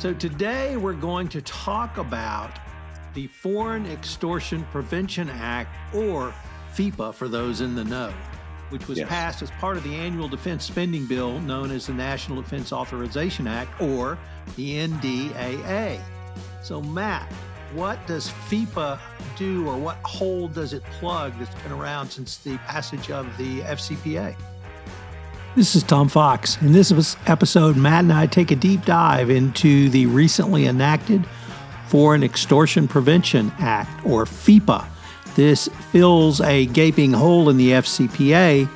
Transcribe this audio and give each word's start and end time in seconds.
So, 0.00 0.14
today 0.14 0.78
we're 0.78 0.94
going 0.94 1.28
to 1.28 1.42
talk 1.42 1.98
about 1.98 2.58
the 3.12 3.26
Foreign 3.26 3.84
Extortion 3.84 4.66
Prevention 4.72 5.28
Act, 5.28 5.76
or 5.94 6.32
FEPA 6.72 7.12
for 7.12 7.28
those 7.28 7.60
in 7.60 7.74
the 7.74 7.84
know, 7.84 8.10
which 8.70 8.88
was 8.88 8.96
Yes. 8.96 9.08
passed 9.10 9.42
as 9.42 9.50
part 9.50 9.76
of 9.76 9.82
the 9.82 9.94
annual 9.94 10.26
defense 10.26 10.64
spending 10.64 11.04
bill 11.04 11.38
known 11.40 11.70
as 11.70 11.86
the 11.86 11.92
National 11.92 12.40
Defense 12.40 12.72
Authorization 12.72 13.46
Act, 13.46 13.78
or 13.78 14.18
the 14.56 14.78
NDAA. 14.78 16.00
So, 16.62 16.80
Matt, 16.80 17.30
what 17.74 17.98
does 18.06 18.30
FEPA 18.48 18.98
do, 19.36 19.68
or 19.68 19.76
what 19.76 19.96
hole 19.98 20.48
does 20.48 20.72
it 20.72 20.82
plug 20.84 21.38
that's 21.38 21.54
been 21.62 21.72
around 21.72 22.08
since 22.08 22.38
the 22.38 22.56
passage 22.66 23.10
of 23.10 23.26
the 23.36 23.60
FCPA? 23.60 24.34
This 25.56 25.74
is 25.74 25.82
Tom 25.82 26.08
Fox. 26.08 26.56
In 26.62 26.70
this 26.70 27.16
episode, 27.26 27.76
Matt 27.76 28.04
and 28.04 28.12
I 28.12 28.26
take 28.26 28.52
a 28.52 28.56
deep 28.56 28.84
dive 28.84 29.30
into 29.30 29.88
the 29.88 30.06
recently 30.06 30.66
enacted 30.66 31.26
Foreign 31.88 32.22
Extortion 32.22 32.86
Prevention 32.86 33.50
Act, 33.58 34.06
or 34.06 34.26
FEPA. 34.26 34.86
This 35.34 35.68
fills 35.90 36.40
a 36.40 36.66
gaping 36.66 37.12
hole 37.12 37.50
in 37.50 37.56
the 37.56 37.70
FCPA, 37.72 38.66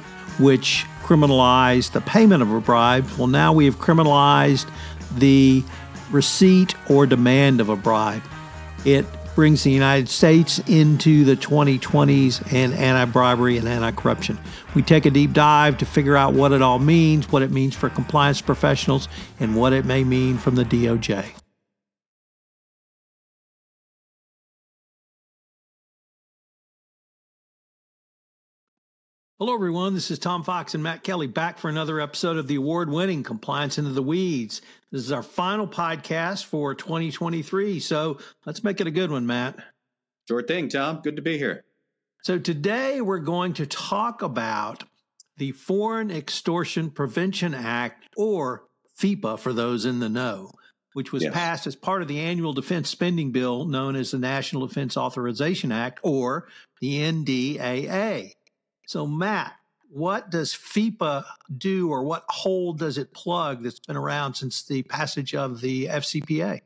which 0.40 0.84
criminalized 1.04 1.92
the 1.92 2.00
payment 2.00 2.42
of 2.42 2.50
a 2.50 2.60
bribe. 2.60 3.08
Well, 3.16 3.28
now 3.28 3.52
we 3.52 3.66
have 3.66 3.78
criminalized 3.78 4.68
the 5.16 5.62
receipt 6.10 6.74
or 6.90 7.06
demand 7.06 7.60
of 7.60 7.68
a 7.68 7.76
bribe. 7.76 8.22
It 8.84 9.06
brings 9.34 9.64
the 9.64 9.70
United 9.70 10.08
States 10.08 10.58
into 10.60 11.24
the 11.24 11.36
2020s 11.36 12.52
and 12.52 12.72
anti 12.74 13.04
bribery 13.10 13.58
and 13.58 13.68
anti 13.68 13.90
corruption. 13.92 14.38
We 14.74 14.82
take 14.82 15.06
a 15.06 15.10
deep 15.10 15.32
dive 15.32 15.78
to 15.78 15.86
figure 15.86 16.16
out 16.16 16.34
what 16.34 16.52
it 16.52 16.62
all 16.62 16.78
means, 16.78 17.30
what 17.30 17.42
it 17.42 17.50
means 17.50 17.74
for 17.74 17.88
compliance 17.88 18.40
professionals, 18.40 19.08
and 19.40 19.56
what 19.56 19.72
it 19.72 19.84
may 19.84 20.04
mean 20.04 20.38
from 20.38 20.54
the 20.54 20.64
DOJ. 20.64 21.43
Hello, 29.44 29.52
everyone. 29.52 29.92
This 29.92 30.10
is 30.10 30.18
Tom 30.18 30.42
Fox 30.42 30.72
and 30.72 30.82
Matt 30.82 31.02
Kelly 31.02 31.26
back 31.26 31.58
for 31.58 31.68
another 31.68 32.00
episode 32.00 32.38
of 32.38 32.48
the 32.48 32.54
award 32.54 32.88
winning 32.88 33.22
Compliance 33.22 33.76
Into 33.76 33.90
the 33.90 34.02
Weeds. 34.02 34.62
This 34.90 35.02
is 35.02 35.12
our 35.12 35.22
final 35.22 35.66
podcast 35.66 36.46
for 36.46 36.74
2023. 36.74 37.78
So 37.78 38.16
let's 38.46 38.64
make 38.64 38.80
it 38.80 38.86
a 38.86 38.90
good 38.90 39.10
one, 39.10 39.26
Matt. 39.26 39.58
Sure 40.28 40.42
thing, 40.42 40.70
Tom. 40.70 41.02
Good 41.04 41.16
to 41.16 41.20
be 41.22 41.36
here. 41.36 41.62
So 42.22 42.38
today 42.38 43.02
we're 43.02 43.18
going 43.18 43.52
to 43.52 43.66
talk 43.66 44.22
about 44.22 44.84
the 45.36 45.52
Foreign 45.52 46.10
Extortion 46.10 46.88
Prevention 46.88 47.52
Act, 47.52 48.08
or 48.16 48.64
FEPA 48.98 49.38
for 49.38 49.52
those 49.52 49.84
in 49.84 50.00
the 50.00 50.08
know, 50.08 50.52
which 50.94 51.12
was 51.12 51.22
Yes. 51.22 51.34
passed 51.34 51.66
as 51.66 51.76
part 51.76 52.00
of 52.00 52.08
the 52.08 52.20
annual 52.20 52.54
defense 52.54 52.88
spending 52.88 53.30
bill 53.30 53.66
known 53.66 53.94
as 53.94 54.10
the 54.10 54.18
National 54.18 54.66
Defense 54.66 54.96
Authorization 54.96 55.70
Act, 55.70 56.00
or 56.02 56.48
the 56.80 57.00
NDAA. 57.02 58.32
So, 58.86 59.06
Matt, 59.06 59.54
what 59.88 60.30
does 60.30 60.52
FEPA 60.52 61.24
do, 61.56 61.88
or 61.88 62.02
what 62.02 62.24
hole 62.28 62.72
does 62.72 62.98
it 62.98 63.12
plug 63.12 63.62
that's 63.62 63.78
been 63.78 63.96
around 63.96 64.34
since 64.34 64.64
the 64.64 64.82
passage 64.82 65.34
of 65.34 65.60
the 65.60 65.86
FCPA? 65.86 66.60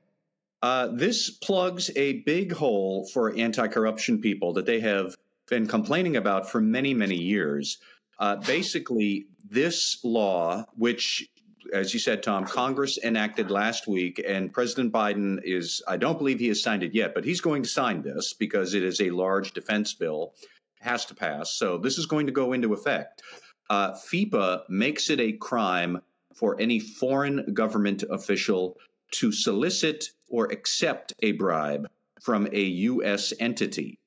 Uh, 0.62 0.88
this 0.88 1.30
plugs 1.30 1.91
a 1.94 2.20
big 2.20 2.52
hole 2.52 3.06
for 3.12 3.36
anti 3.36 3.69
corruption 3.69 4.20
people 4.20 4.52
that 4.55 4.66
they 4.66 4.80
have 4.80 5.14
been 5.48 5.66
complaining 5.66 6.16
about 6.16 6.50
for 6.50 6.60
many, 6.60 6.94
many 6.94 7.16
years. 7.16 7.78
Uh, 8.19 8.36
basically, 8.36 9.27
this 9.48 9.98
law, 10.03 10.64
which, 10.77 11.28
as 11.72 11.94
you 11.94 12.00
said, 12.00 12.22
Tom, 12.22 12.44
Congress 12.44 12.98
enacted 13.05 13.50
last 13.50 13.86
week, 13.86 14.22
and 14.27 14.53
President 14.53 14.92
Biden 14.92 15.38
is, 15.44 15.82
I 15.86 15.97
don't 15.97 16.19
believe 16.19 16.41
he 16.41 16.48
has 16.48 16.62
signed 16.62 16.82
it 16.82 16.94
yet, 16.94 17.14
but 17.14 17.25
he's 17.25 17.41
going 17.41 17.62
to 17.62 17.69
sign 17.69 18.03
this 18.03 18.32
because 18.32 18.75
it 18.75 18.82
is 18.82 19.00
a 19.00 19.10
large 19.10 19.53
defense 19.53 19.94
bill, 19.94 20.34
has 20.81 21.05
to 21.07 21.15
pass. 21.15 21.55
So 21.55 21.79
this 21.79 21.98
is 21.98 22.07
going 22.07 22.27
to 22.27 22.33
go 22.33 22.53
into 22.53 22.72
effect. 22.72 23.22
Uh, 23.71 23.93
FEPA 23.93 24.62
makes 24.69 25.11
it 25.11 25.21
a 25.21 25.33
crime 25.33 26.00
for 26.34 26.59
any 26.61 26.78
foreign 26.78 27.53
government 27.53 28.05
official 28.11 28.77
to 29.11 29.33
solicit 29.33 30.11
or 30.28 30.47
accept 30.47 31.12
a 31.21 31.33
bribe 31.33 31.88
from 32.22 32.49
a 32.53 32.61
U.S. 32.62 33.33
entity. 33.41 33.99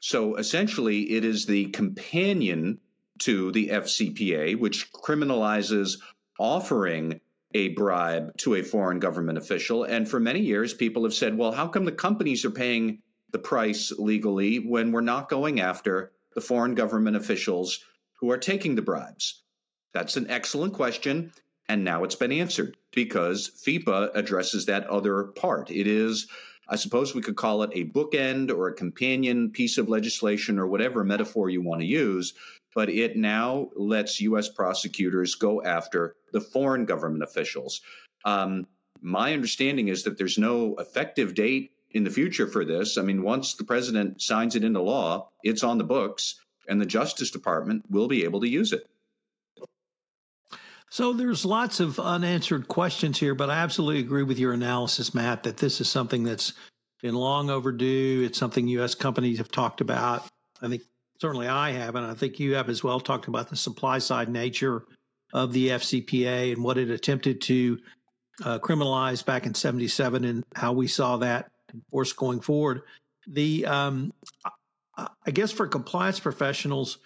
So 0.00 0.36
essentially, 0.36 1.12
it 1.12 1.24
is 1.24 1.46
the 1.46 1.66
companion 1.66 2.78
to 3.20 3.52
the 3.52 3.68
FCPA, 3.68 4.58
which 4.58 4.92
criminalizes 4.92 5.98
offering 6.38 7.20
a 7.54 7.68
bribe 7.68 8.36
to 8.38 8.54
a 8.56 8.62
foreign 8.62 8.98
government 8.98 9.38
official. 9.38 9.84
And 9.84 10.08
for 10.08 10.18
many 10.18 10.40
years, 10.40 10.74
people 10.74 11.04
have 11.04 11.14
said, 11.14 11.36
well, 11.36 11.52
how 11.52 11.68
come 11.68 11.84
the 11.84 11.92
companies 11.92 12.44
are 12.44 12.50
paying 12.50 12.98
the 13.32 13.38
price 13.38 13.92
legally 13.98 14.58
when 14.58 14.92
we're 14.92 15.00
not 15.00 15.28
going 15.28 15.60
after 15.60 16.12
the 16.34 16.40
foreign 16.40 16.74
government 16.74 17.16
officials 17.16 17.84
who 18.20 18.30
are 18.30 18.38
taking 18.38 18.74
the 18.74 18.82
bribes? 18.82 19.42
That's 19.92 20.16
an 20.16 20.30
excellent 20.30 20.72
question. 20.74 21.32
And 21.68 21.84
now 21.84 22.04
it's 22.04 22.14
been 22.14 22.32
answered 22.32 22.76
because 22.92 23.50
FEPA 23.64 24.10
addresses 24.14 24.66
that 24.66 24.86
other 24.86 25.24
part. 25.24 25.70
It 25.70 25.86
is, 25.86 26.26
I 26.68 26.76
suppose 26.76 27.14
we 27.14 27.22
could 27.22 27.36
call 27.36 27.62
it 27.62 27.70
a 27.72 27.86
bookend 27.86 28.50
or 28.50 28.68
a 28.68 28.74
companion 28.74 29.50
piece 29.50 29.78
of 29.78 29.88
legislation 29.88 30.58
or 30.58 30.66
whatever 30.66 31.04
metaphor 31.04 31.50
you 31.50 31.62
want 31.62 31.80
to 31.80 31.86
use, 31.86 32.34
but 32.74 32.88
it 32.88 33.16
now 33.16 33.68
lets 33.76 34.20
U.S. 34.20 34.48
prosecutors 34.48 35.34
go 35.34 35.62
after 35.62 36.16
the 36.32 36.40
foreign 36.40 36.84
government 36.84 37.22
officials. 37.22 37.80
Um, 38.24 38.66
my 39.00 39.32
understanding 39.32 39.88
is 39.88 40.04
that 40.04 40.16
there's 40.16 40.38
no 40.38 40.74
effective 40.76 41.34
date 41.34 41.71
in 41.94 42.04
the 42.04 42.10
future 42.10 42.46
for 42.46 42.64
this. 42.64 42.98
I 42.98 43.02
mean, 43.02 43.22
once 43.22 43.54
the 43.54 43.64
president 43.64 44.20
signs 44.22 44.56
it 44.56 44.64
into 44.64 44.80
law, 44.80 45.28
it's 45.42 45.62
on 45.62 45.78
the 45.78 45.84
books, 45.84 46.40
and 46.68 46.80
the 46.80 46.86
Justice 46.86 47.30
Department 47.30 47.84
will 47.90 48.08
be 48.08 48.24
able 48.24 48.40
to 48.40 48.48
use 48.48 48.72
it. 48.72 48.88
So 50.90 51.14
there's 51.14 51.44
lots 51.44 51.80
of 51.80 51.98
unanswered 51.98 52.68
questions 52.68 53.18
here, 53.18 53.34
but 53.34 53.48
I 53.48 53.58
absolutely 53.58 54.00
agree 54.00 54.24
with 54.24 54.38
your 54.38 54.52
analysis, 54.52 55.14
Matt, 55.14 55.42
that 55.44 55.56
this 55.56 55.80
is 55.80 55.88
something 55.88 56.22
that's 56.22 56.52
been 57.00 57.14
long 57.14 57.48
overdue. 57.48 58.22
It's 58.26 58.38
something 58.38 58.68
U.S. 58.68 58.94
companies 58.94 59.38
have 59.38 59.50
talked 59.50 59.80
about. 59.80 60.26
I 60.60 60.68
think 60.68 60.82
certainly 61.18 61.48
I 61.48 61.72
have, 61.72 61.94
and 61.94 62.06
I 62.06 62.14
think 62.14 62.38
you 62.38 62.56
have 62.56 62.68
as 62.68 62.84
well, 62.84 63.00
talked 63.00 63.26
about 63.26 63.48
the 63.48 63.56
supply 63.56 63.98
side 63.98 64.28
nature 64.28 64.84
of 65.32 65.52
the 65.52 65.70
FCPA 65.70 66.52
and 66.52 66.62
what 66.62 66.76
it 66.76 66.90
attempted 66.90 67.40
to 67.42 67.78
uh, 68.44 68.58
criminalize 68.58 69.24
back 69.24 69.46
in 69.46 69.54
77 69.54 70.24
and 70.24 70.44
how 70.54 70.72
we 70.72 70.86
saw 70.86 71.16
that 71.18 71.51
enforced 71.74 72.16
going 72.16 72.40
forward. 72.40 72.82
The 73.26 73.66
um, 73.66 74.12
I- 74.96 75.30
guess 75.30 75.52
for 75.52 75.66
compliance 75.66 76.20
professionals, 76.20 76.98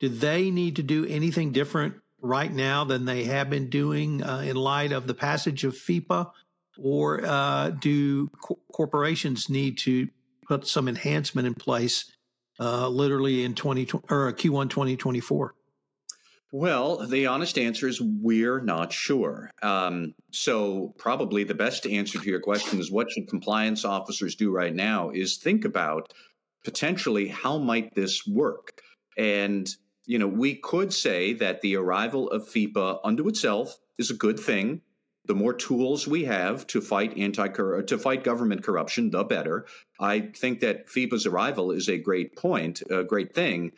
do 0.00 0.08
they 0.08 0.50
need 0.50 0.76
to 0.76 0.82
do 0.82 1.06
anything 1.06 1.52
different 1.52 1.94
right 2.20 2.52
now 2.52 2.84
than 2.84 3.04
they 3.04 3.24
have 3.24 3.50
been 3.50 3.70
doing 3.70 4.22
uh, 4.22 4.38
in 4.40 4.56
light 4.56 4.92
of 4.92 5.06
the 5.06 5.14
passage 5.14 5.64
of 5.64 5.74
FEPA? 5.74 6.30
Or 6.76 7.24
uh, 7.24 7.70
do 7.70 8.28
co- 8.42 8.58
corporations 8.72 9.48
need 9.48 9.78
to 9.78 10.08
put 10.46 10.66
some 10.66 10.88
enhancement 10.88 11.46
in 11.46 11.54
place 11.54 12.10
uh, 12.58 12.88
literally 12.88 13.44
in 13.44 13.54
20 13.54 13.82
or 14.10 14.32
Q1 14.32 14.70
2024? 14.70 15.54
Well, 16.56 17.04
the 17.08 17.26
honest 17.26 17.58
answer 17.58 17.88
is 17.88 18.00
we're 18.00 18.60
not 18.60 18.92
sure. 18.92 19.50
Um, 19.60 20.14
so, 20.30 20.94
probably 20.98 21.42
the 21.42 21.52
best 21.52 21.84
answer 21.84 22.20
to 22.20 22.30
your 22.30 22.38
question 22.38 22.78
is 22.78 22.92
what 22.92 23.10
should 23.10 23.26
compliance 23.26 23.84
officers 23.84 24.36
do 24.36 24.52
right 24.52 24.72
now 24.72 25.10
is 25.10 25.36
think 25.36 25.64
about 25.64 26.14
potentially 26.62 27.26
how 27.26 27.58
might 27.58 27.92
this 27.96 28.24
work. 28.24 28.80
And 29.18 29.68
you 30.06 30.16
know, 30.16 30.28
we 30.28 30.54
could 30.54 30.92
say 30.92 31.32
that 31.32 31.60
the 31.60 31.74
arrival 31.74 32.30
of 32.30 32.48
FEPA 32.48 33.00
unto 33.02 33.26
itself 33.26 33.76
is 33.98 34.12
a 34.12 34.14
good 34.14 34.38
thing. 34.38 34.80
The 35.24 35.34
more 35.34 35.54
tools 35.54 36.06
we 36.06 36.24
have 36.26 36.68
to 36.68 36.80
fight 36.80 37.18
anti 37.18 37.48
to 37.48 37.98
fight 37.98 38.22
government 38.22 38.62
corruption, 38.62 39.10
the 39.10 39.24
better. 39.24 39.66
I 39.98 40.30
think 40.36 40.60
that 40.60 40.86
FEPA's 40.86 41.26
arrival 41.26 41.72
is 41.72 41.88
a 41.88 41.98
great 41.98 42.36
point, 42.36 42.80
a 42.88 43.02
great 43.02 43.34
thing, 43.34 43.72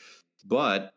but 0.45 0.93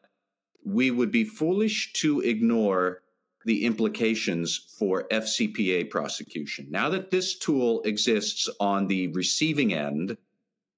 we 0.64 0.92
would 0.92 1.12
be 1.12 1.24
foolish 1.24 1.94
to 1.94 2.22
ignore 2.22 3.02
the 3.46 3.66
implications 3.66 4.76
for 4.78 5.08
FCPA 5.12 5.90
prosecution. 5.90 6.68
Now 6.70 6.90
that 6.90 7.10
this 7.10 7.38
tool 7.38 7.82
exists 7.84 8.50
on 8.60 8.88
the 8.88 9.08
receiving 9.08 9.74
end, 9.74 10.18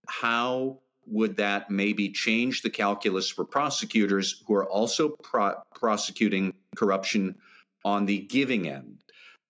how 0.07 0.79
would 1.07 1.35
that 1.37 1.69
maybe 1.69 2.09
change 2.09 2.61
the 2.61 2.69
calculus 2.69 3.29
for 3.29 3.43
prosecutors 3.43 4.43
who 4.45 4.53
are 4.53 4.69
also 4.69 5.09
pro- 5.09 5.55
prosecuting 5.73 6.53
corruption 6.75 7.35
on 7.83 8.05
the 8.05 8.19
giving 8.19 8.67
end? 8.67 9.03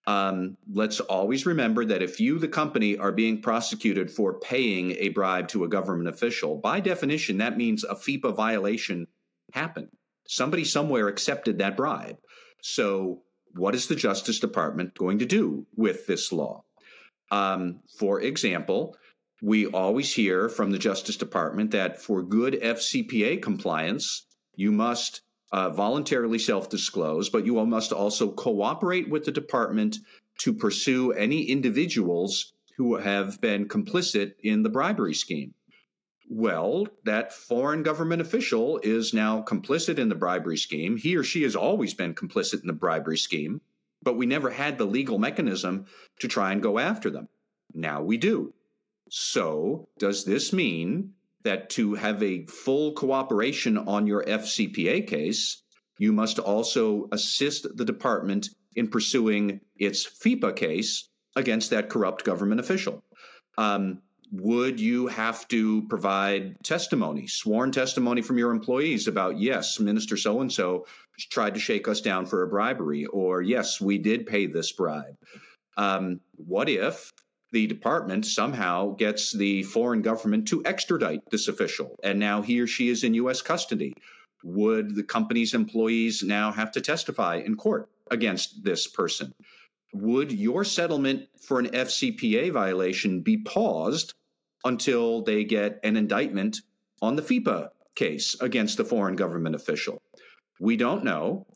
Um, 0.06 0.56
let's 0.72 0.98
always 0.98 1.46
remember 1.46 1.84
that 1.84 2.02
if 2.02 2.18
you, 2.18 2.38
the 2.38 2.48
company, 2.48 2.98
are 2.98 3.12
being 3.12 3.40
prosecuted 3.40 4.10
for 4.10 4.34
paying 4.40 4.92
a 4.92 5.10
bribe 5.10 5.46
to 5.48 5.64
a 5.64 5.68
government 5.68 6.08
official, 6.08 6.56
by 6.56 6.80
definition, 6.80 7.38
that 7.38 7.56
means 7.56 7.84
a 7.84 7.94
FEPA 7.94 8.34
violation 8.34 9.06
happened. 9.52 9.90
Somebody 10.32 10.64
somewhere 10.64 11.08
accepted 11.08 11.58
that 11.58 11.76
bribe. 11.76 12.16
So, 12.62 13.20
what 13.54 13.74
is 13.74 13.86
the 13.86 13.94
Justice 13.94 14.40
Department 14.40 14.94
going 14.94 15.18
to 15.18 15.26
do 15.26 15.66
with 15.76 16.06
this 16.06 16.32
law? 16.32 16.64
Um, 17.30 17.80
for 17.98 18.18
example, 18.18 18.96
we 19.42 19.66
always 19.66 20.14
hear 20.14 20.48
from 20.48 20.70
the 20.70 20.78
Justice 20.78 21.18
Department 21.18 21.72
that 21.72 22.00
for 22.00 22.22
good 22.22 22.54
FCPA 22.54 23.42
compliance, 23.42 24.26
you 24.56 24.72
must 24.72 25.20
uh, 25.52 25.68
voluntarily 25.68 26.38
self 26.38 26.70
disclose, 26.70 27.28
but 27.28 27.44
you 27.44 27.62
must 27.66 27.92
also 27.92 28.30
cooperate 28.30 29.10
with 29.10 29.26
the 29.26 29.32
department 29.32 29.98
to 30.38 30.54
pursue 30.54 31.12
any 31.12 31.42
individuals 31.42 32.54
who 32.78 32.96
have 32.96 33.38
been 33.42 33.68
complicit 33.68 34.32
in 34.42 34.62
the 34.62 34.70
bribery 34.70 35.12
scheme. 35.12 35.52
Well, 36.34 36.88
that 37.04 37.34
foreign 37.34 37.82
government 37.82 38.22
official 38.22 38.80
is 38.82 39.12
now 39.12 39.42
complicit 39.42 39.98
in 39.98 40.08
the 40.08 40.14
bribery 40.14 40.56
scheme. 40.56 40.96
He 40.96 41.14
or 41.14 41.22
she 41.22 41.42
has 41.42 41.54
always 41.54 41.92
been 41.92 42.14
complicit 42.14 42.62
in 42.62 42.66
the 42.66 42.72
bribery 42.72 43.18
scheme, 43.18 43.60
but 44.02 44.16
we 44.16 44.24
never 44.24 44.48
had 44.48 44.78
the 44.78 44.86
legal 44.86 45.18
mechanism 45.18 45.84
to 46.20 46.28
try 46.28 46.52
and 46.52 46.62
go 46.62 46.78
after 46.78 47.10
them. 47.10 47.28
Now 47.74 48.00
we 48.00 48.16
do. 48.16 48.54
So, 49.10 49.90
does 49.98 50.24
this 50.24 50.54
mean 50.54 51.12
that 51.42 51.68
to 51.70 51.96
have 51.96 52.22
a 52.22 52.46
full 52.46 52.92
cooperation 52.92 53.76
on 53.76 54.06
your 54.06 54.24
FCPA 54.24 55.06
case, 55.06 55.62
you 55.98 56.14
must 56.14 56.38
also 56.38 57.10
assist 57.12 57.66
the 57.76 57.84
department 57.84 58.48
in 58.74 58.88
pursuing 58.88 59.60
its 59.76 60.06
FEPA 60.06 60.56
case 60.56 61.10
against 61.36 61.68
that 61.68 61.90
corrupt 61.90 62.24
government 62.24 62.58
official? 62.58 63.04
Um, 63.58 64.00
would 64.32 64.80
you 64.80 65.06
have 65.08 65.46
to 65.48 65.86
provide 65.88 66.56
testimony, 66.64 67.26
sworn 67.26 67.70
testimony 67.70 68.22
from 68.22 68.38
your 68.38 68.50
employees 68.50 69.06
about, 69.06 69.38
yes, 69.38 69.78
Minister 69.78 70.16
so 70.16 70.40
and 70.40 70.50
so 70.50 70.86
tried 71.30 71.52
to 71.54 71.60
shake 71.60 71.86
us 71.86 72.00
down 72.00 72.24
for 72.24 72.42
a 72.42 72.48
bribery, 72.48 73.04
or 73.06 73.42
yes, 73.42 73.80
we 73.80 73.98
did 73.98 74.26
pay 74.26 74.46
this 74.46 74.72
bribe? 74.72 75.14
Um, 75.76 76.20
what 76.36 76.70
if 76.70 77.12
the 77.52 77.66
department 77.66 78.24
somehow 78.24 78.94
gets 78.94 79.32
the 79.32 79.62
foreign 79.64 80.00
government 80.00 80.48
to 80.48 80.64
extradite 80.64 81.20
this 81.30 81.48
official 81.48 81.94
and 82.02 82.18
now 82.18 82.40
he 82.40 82.58
or 82.58 82.66
she 82.66 82.88
is 82.88 83.04
in 83.04 83.12
U.S. 83.14 83.42
custody? 83.42 83.92
Would 84.44 84.94
the 84.94 85.04
company's 85.04 85.52
employees 85.52 86.22
now 86.22 86.50
have 86.50 86.72
to 86.72 86.80
testify 86.80 87.36
in 87.36 87.54
court 87.54 87.90
against 88.10 88.64
this 88.64 88.86
person? 88.86 89.34
Would 89.92 90.32
your 90.32 90.64
settlement 90.64 91.28
for 91.38 91.58
an 91.58 91.68
FCPA 91.68 92.50
violation 92.50 93.20
be 93.20 93.36
paused 93.36 94.14
until 94.64 95.22
they 95.22 95.44
get 95.44 95.80
an 95.82 95.96
indictment 95.96 96.60
on 97.00 97.16
the 97.16 97.22
FEPA 97.22 97.68
case 97.94 98.36
against 98.40 98.76
the 98.76 98.84
foreign 98.84 99.16
government 99.16 99.54
official. 99.54 100.00
We 100.60 100.76
don't 100.76 101.04
know. 101.04 101.46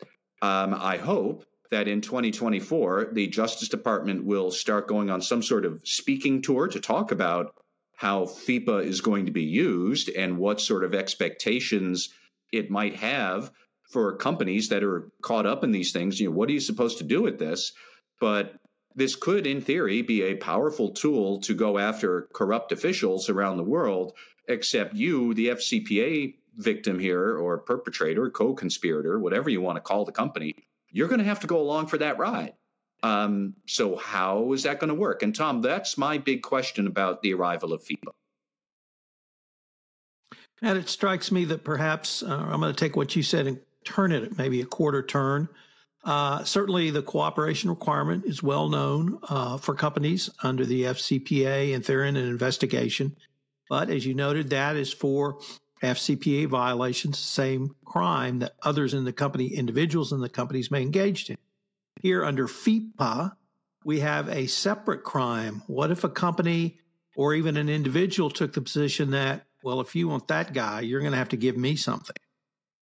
Um, 0.41 0.75
I 0.77 0.97
hope 0.97 1.45
that 1.71 1.87
in 1.87 2.01
2024, 2.01 3.09
the 3.13 3.27
Justice 3.27 3.69
Department 3.69 4.25
will 4.25 4.51
start 4.51 4.87
going 4.87 5.09
on 5.09 5.21
some 5.21 5.41
sort 5.41 5.65
of 5.65 5.79
speaking 5.83 6.41
tour 6.41 6.67
to 6.67 6.79
talk 6.79 7.11
about 7.11 7.53
how 7.95 8.25
FEPA 8.25 8.83
is 8.85 9.01
going 9.01 9.25
to 9.25 9.31
be 9.31 9.43
used 9.43 10.09
and 10.09 10.37
what 10.37 10.61
sort 10.61 10.83
of 10.83 10.93
expectations 10.93 12.09
it 12.51 12.69
might 12.69 12.95
have 12.95 13.51
for 13.89 14.15
companies 14.17 14.69
that 14.69 14.83
are 14.83 15.09
caught 15.21 15.45
up 15.45 15.63
in 15.63 15.71
these 15.71 15.91
things. 15.91 16.19
You 16.19 16.29
know, 16.29 16.35
what 16.35 16.49
are 16.49 16.53
you 16.53 16.59
supposed 16.59 16.99
to 16.99 17.03
do 17.03 17.21
with 17.21 17.39
this? 17.39 17.73
But 18.19 18.53
this 18.97 19.15
could, 19.15 19.45
in 19.45 19.61
theory, 19.61 20.01
be 20.01 20.23
a 20.23 20.35
powerful 20.35 20.89
tool 20.89 21.39
to 21.41 21.53
go 21.53 21.77
after 21.77 22.27
corrupt 22.33 22.71
officials 22.71 23.29
around 23.29 23.57
the 23.57 23.63
world, 23.63 24.13
except 24.47 24.95
you, 24.95 25.35
the 25.35 25.49
FCPA 25.49 26.33
victim 26.55 26.97
here, 26.97 27.37
or 27.37 27.59
perpetrator, 27.59 28.31
co 28.31 28.55
conspirator, 28.55 29.19
whatever 29.19 29.51
you 29.51 29.61
want 29.61 29.75
to 29.75 29.81
call 29.81 30.03
the 30.03 30.11
company, 30.11 30.55
you're 30.89 31.07
going 31.07 31.19
to 31.19 31.25
have 31.25 31.39
to 31.41 31.47
go 31.47 31.61
along 31.61 31.85
for 31.85 31.99
that 31.99 32.17
ride. 32.17 32.53
Um, 33.03 33.53
so, 33.67 33.97
how 33.97 34.51
is 34.53 34.63
that 34.63 34.79
going 34.79 34.87
to 34.87 34.95
work? 34.95 35.21
And, 35.21 35.35
Tom, 35.35 35.61
that's 35.61 35.95
my 35.95 36.17
big 36.17 36.41
question 36.41 36.87
about 36.87 37.21
the 37.21 37.35
arrival 37.35 37.73
of 37.73 37.83
FEPA. 37.83 38.13
And 40.63 40.75
it 40.75 40.89
strikes 40.89 41.31
me 41.31 41.45
that 41.45 41.63
perhaps 41.63 42.23
uh, 42.23 42.47
I'm 42.49 42.59
going 42.59 42.73
to 42.73 42.79
take 42.79 42.95
what 42.95 43.15
you 43.15 43.21
said 43.21 43.45
and 43.45 43.59
turn 43.83 44.11
it 44.11 44.39
maybe 44.39 44.59
a 44.59 44.65
quarter 44.65 45.03
turn. 45.03 45.49
Uh, 46.07 46.41
certainly, 46.45 46.89
the 46.89 47.01
cooperation 47.01 47.69
requirement 47.69 48.23
is 48.23 48.41
well 48.41 48.69
known 48.69 49.19
uh, 49.23 49.57
for 49.57 49.75
companies 49.75 50.29
under 50.41 50.65
the 50.65 50.83
FCPA 50.83 51.75
and 51.75 51.83
they're 51.83 52.05
in 52.05 52.15
an 52.15 52.25
investigation. 52.25 53.13
But 53.69 53.89
as 53.89 54.05
you 54.05 54.13
noted, 54.13 54.51
that 54.51 54.77
is 54.77 54.93
for 54.93 55.41
FCPA 55.83 56.47
violations, 56.47 57.19
same 57.19 57.75
crime 57.83 58.39
that 58.39 58.55
others 58.63 58.93
in 58.93 59.03
the 59.03 59.11
company, 59.11 59.47
individuals 59.47 60.13
in 60.13 60.21
the 60.21 60.29
companies 60.29 60.71
may 60.71 60.81
engage 60.81 61.29
in. 61.29 61.37
Here 62.01 62.23
under 62.23 62.47
FEPA, 62.47 63.33
we 63.83 63.99
have 63.99 64.29
a 64.29 64.47
separate 64.47 65.03
crime. 65.03 65.61
What 65.67 65.91
if 65.91 66.05
a 66.05 66.09
company 66.09 66.79
or 67.17 67.33
even 67.33 67.57
an 67.57 67.67
individual 67.67 68.29
took 68.29 68.53
the 68.53 68.61
position 68.61 69.11
that, 69.11 69.45
well, 69.61 69.81
if 69.81 69.93
you 69.93 70.07
want 70.07 70.29
that 70.29 70.53
guy, 70.53 70.79
you're 70.79 71.01
going 71.01 71.11
to 71.11 71.17
have 71.17 71.29
to 71.29 71.37
give 71.37 71.57
me 71.57 71.75
something, 71.75 72.15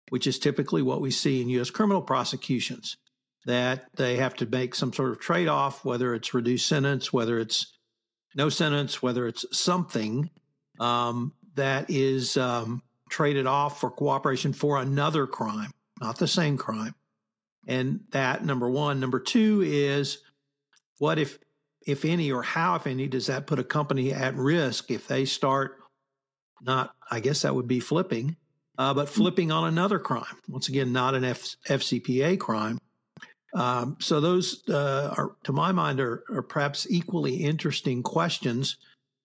which 0.09 0.25
is 0.25 0.39
typically 0.39 0.81
what 0.81 1.01
we 1.01 1.11
see 1.11 1.39
in 1.39 1.49
U.S. 1.49 1.69
criminal 1.69 2.01
prosecutions 2.01 2.97
that 3.45 3.85
they 3.95 4.17
have 4.17 4.35
to 4.35 4.45
make 4.45 4.75
some 4.75 4.93
sort 4.93 5.11
of 5.11 5.19
trade 5.19 5.47
off, 5.47 5.83
whether 5.83 6.13
it's 6.13 6.33
reduced 6.33 6.67
sentence, 6.67 7.11
whether 7.11 7.39
it's 7.39 7.73
no 8.35 8.49
sentence, 8.49 9.01
whether 9.01 9.27
it's 9.27 9.45
something 9.51 10.29
um, 10.79 11.33
that 11.55 11.89
is 11.89 12.37
um, 12.37 12.81
traded 13.09 13.47
off 13.47 13.79
for 13.79 13.89
cooperation 13.89 14.53
for 14.53 14.79
another 14.79 15.27
crime, 15.27 15.71
not 15.99 16.17
the 16.17 16.27
same 16.27 16.57
crime. 16.57 16.93
And 17.67 18.01
that 18.11 18.43
number 18.43 18.69
one. 18.69 18.99
Number 18.99 19.19
two 19.19 19.61
is 19.63 20.19
what 20.97 21.19
if, 21.19 21.37
if 21.85 22.05
any, 22.05 22.31
or 22.31 22.41
how, 22.41 22.75
if 22.75 22.87
any, 22.87 23.07
does 23.07 23.27
that 23.27 23.47
put 23.47 23.59
a 23.59 23.63
company 23.63 24.13
at 24.13 24.35
risk 24.35 24.91
if 24.91 25.07
they 25.07 25.25
start 25.25 25.77
not, 26.61 26.93
I 27.09 27.19
guess 27.19 27.41
that 27.41 27.55
would 27.55 27.67
be 27.67 27.79
flipping, 27.79 28.35
uh, 28.77 28.93
but 28.93 29.09
flipping 29.09 29.51
on 29.51 29.67
another 29.67 29.99
crime? 29.99 30.37
Once 30.47 30.69
again, 30.69 30.91
not 30.91 31.15
an 31.15 31.23
F- 31.23 31.55
FCPA 31.67 32.39
crime 32.39 32.79
um, 33.53 33.97
so 33.99 34.21
those 34.21 34.67
uh, 34.69 35.13
are, 35.17 35.35
to 35.43 35.51
my 35.51 35.71
mind, 35.71 35.99
are, 35.99 36.23
are, 36.31 36.41
perhaps 36.41 36.87
equally 36.89 37.35
interesting 37.35 38.01
questions. 38.01 38.77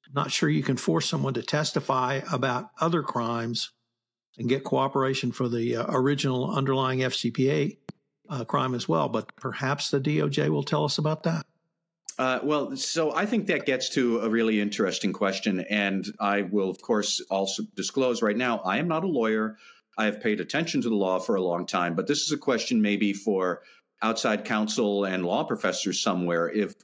I'm 0.06 0.14
not 0.14 0.32
sure 0.32 0.48
you 0.48 0.62
can 0.62 0.76
force 0.76 1.08
someone 1.08 1.34
to 1.34 1.42
testify 1.42 2.20
about 2.32 2.70
other 2.80 3.02
crimes 3.02 3.70
and 4.38 4.48
get 4.48 4.64
cooperation 4.64 5.32
for 5.32 5.48
the 5.48 5.76
uh, 5.76 5.86
original 5.88 6.50
underlying 6.50 7.00
FCPA 7.00 7.76
uh, 8.28 8.44
crime 8.44 8.74
as 8.74 8.88
well, 8.88 9.08
but 9.08 9.34
perhaps 9.36 9.90
the 9.90 10.00
DOJ 10.00 10.48
will 10.48 10.64
tell 10.64 10.84
us 10.84 10.98
about 10.98 11.22
that. 11.22 11.46
Uh, 12.18 12.40
well, 12.42 12.76
so 12.76 13.14
I 13.14 13.26
think 13.26 13.46
that 13.46 13.66
gets 13.66 13.90
to 13.90 14.20
a 14.20 14.28
really 14.28 14.60
interesting 14.60 15.12
question. 15.12 15.60
And 15.60 16.06
I 16.18 16.42
will, 16.42 16.70
of 16.70 16.80
course, 16.80 17.20
also 17.30 17.62
disclose 17.74 18.22
right 18.22 18.36
now 18.36 18.58
I 18.60 18.78
am 18.78 18.88
not 18.88 19.04
a 19.04 19.08
lawyer. 19.08 19.56
I 19.98 20.06
have 20.06 20.20
paid 20.20 20.40
attention 20.40 20.82
to 20.82 20.88
the 20.88 20.94
law 20.94 21.18
for 21.18 21.36
a 21.36 21.42
long 21.42 21.66
time, 21.66 21.94
but 21.94 22.06
this 22.06 22.22
is 22.22 22.32
a 22.32 22.38
question 22.38 22.82
maybe 22.82 23.12
for 23.12 23.62
outside 24.06 24.44
counsel 24.44 25.04
and 25.04 25.26
law 25.26 25.42
professors 25.42 26.00
somewhere 26.00 26.48
if 26.48 26.74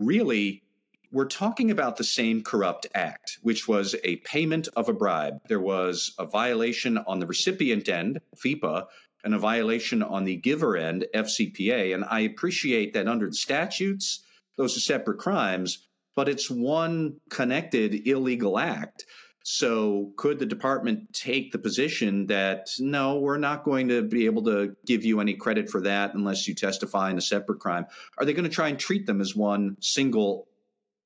really 0.00 0.64
we're 1.12 1.26
talking 1.26 1.70
about 1.70 1.96
the 1.96 2.02
same 2.02 2.42
corrupt 2.42 2.88
act, 2.92 3.38
which 3.42 3.68
was 3.68 3.94
a 4.02 4.16
payment 4.16 4.66
of 4.74 4.88
a 4.88 4.92
bribe. 4.92 5.38
There 5.46 5.60
was 5.60 6.12
a 6.18 6.26
violation 6.26 6.98
on 6.98 7.20
the 7.20 7.26
recipient 7.26 7.88
end, 7.88 8.20
FEPA, 8.44 8.86
and 9.22 9.32
a 9.32 9.38
violation 9.38 10.02
on 10.02 10.24
the 10.24 10.36
giver 10.36 10.76
end, 10.76 11.06
FCPA. 11.14 11.94
And 11.94 12.04
I 12.04 12.20
appreciate 12.20 12.94
that 12.94 13.06
under 13.06 13.28
the 13.28 13.34
statutes, 13.34 14.24
those 14.56 14.76
are 14.76 14.80
separate 14.80 15.18
crimes, 15.18 15.86
but 16.16 16.28
it's 16.28 16.50
one 16.50 17.20
connected 17.30 18.08
illegal 18.08 18.58
act. 18.58 19.06
So, 19.44 20.12
could 20.16 20.38
the 20.38 20.46
department 20.46 21.12
take 21.12 21.52
the 21.52 21.58
position 21.58 22.26
that 22.26 22.68
no, 22.78 23.18
we're 23.18 23.38
not 23.38 23.64
going 23.64 23.88
to 23.88 24.02
be 24.02 24.26
able 24.26 24.44
to 24.44 24.76
give 24.86 25.04
you 25.04 25.20
any 25.20 25.34
credit 25.34 25.68
for 25.68 25.80
that 25.82 26.14
unless 26.14 26.46
you 26.46 26.54
testify 26.54 27.10
in 27.10 27.18
a 27.18 27.22
separate 27.22 27.58
crime? 27.58 27.86
Are 28.18 28.24
they 28.24 28.32
going 28.32 28.48
to 28.48 28.54
try 28.54 28.68
and 28.68 28.78
treat 28.78 29.06
them 29.06 29.20
as 29.20 29.34
one 29.34 29.76
single 29.80 30.46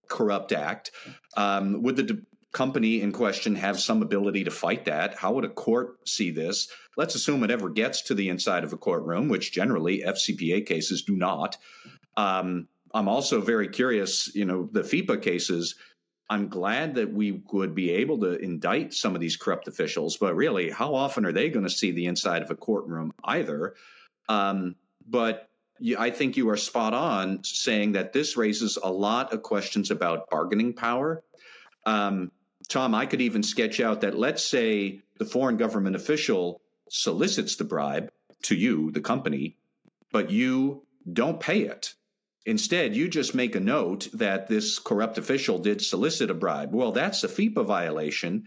corrupt 0.08 0.52
act? 0.52 0.90
Um, 1.36 1.82
would 1.82 1.96
the 1.96 2.02
de- 2.02 2.22
company 2.52 3.02
in 3.02 3.12
question 3.12 3.54
have 3.54 3.78
some 3.78 4.02
ability 4.02 4.44
to 4.44 4.50
fight 4.50 4.86
that? 4.86 5.14
How 5.14 5.32
would 5.32 5.44
a 5.44 5.50
court 5.50 6.08
see 6.08 6.30
this? 6.30 6.68
Let's 6.96 7.14
assume 7.14 7.44
it 7.44 7.50
ever 7.50 7.68
gets 7.68 8.02
to 8.02 8.14
the 8.14 8.28
inside 8.28 8.64
of 8.64 8.72
a 8.72 8.78
courtroom, 8.78 9.28
which 9.28 9.52
generally 9.52 10.02
FCPA 10.06 10.64
cases 10.66 11.02
do 11.02 11.16
not. 11.16 11.58
Um, 12.16 12.68
I'm 12.94 13.08
also 13.08 13.42
very 13.42 13.68
curious, 13.68 14.34
you 14.34 14.46
know, 14.46 14.70
the 14.72 14.80
FEPA 14.80 15.20
cases 15.20 15.74
I'm 16.28 16.48
glad 16.48 16.96
that 16.96 17.12
we 17.12 17.42
would 17.52 17.74
be 17.74 17.90
able 17.90 18.18
to 18.20 18.36
indict 18.38 18.94
some 18.94 19.14
of 19.14 19.20
these 19.20 19.36
corrupt 19.36 19.68
officials, 19.68 20.16
but 20.16 20.34
really, 20.34 20.70
how 20.70 20.94
often 20.94 21.24
are 21.24 21.32
they 21.32 21.50
going 21.50 21.64
to 21.64 21.70
see 21.70 21.92
the 21.92 22.06
inside 22.06 22.42
of 22.42 22.50
a 22.50 22.56
courtroom 22.56 23.12
either? 23.24 23.74
Um, 24.28 24.74
but 25.08 25.48
you, 25.78 25.96
I 25.98 26.10
think 26.10 26.36
you 26.36 26.48
are 26.50 26.56
spot 26.56 26.94
on 26.94 27.44
saying 27.44 27.92
that 27.92 28.12
this 28.12 28.36
raises 28.36 28.76
a 28.82 28.90
lot 28.90 29.32
of 29.32 29.42
questions 29.42 29.90
about 29.90 30.28
bargaining 30.30 30.72
power. 30.72 31.22
Um, 31.84 32.32
Tom, 32.68 32.94
I 32.94 33.06
could 33.06 33.20
even 33.20 33.42
sketch 33.44 33.78
out 33.78 34.00
that 34.00 34.18
let's 34.18 34.44
say 34.44 35.00
the 35.18 35.24
foreign 35.24 35.56
government 35.56 35.94
official 35.94 36.60
solicits 36.90 37.54
the 37.56 37.64
bribe 37.64 38.10
to 38.42 38.56
you, 38.56 38.90
the 38.90 39.00
company, 39.00 39.56
but 40.10 40.30
you 40.30 40.82
don't 41.12 41.38
pay 41.38 41.60
it 41.60 41.94
Instead, 42.46 42.94
you 42.94 43.08
just 43.08 43.34
make 43.34 43.56
a 43.56 43.60
note 43.60 44.08
that 44.12 44.46
this 44.46 44.78
corrupt 44.78 45.18
official 45.18 45.58
did 45.58 45.82
solicit 45.82 46.30
a 46.30 46.34
bribe. 46.34 46.72
Well, 46.72 46.92
that's 46.92 47.24
a 47.24 47.28
FEPA 47.28 47.66
violation. 47.66 48.44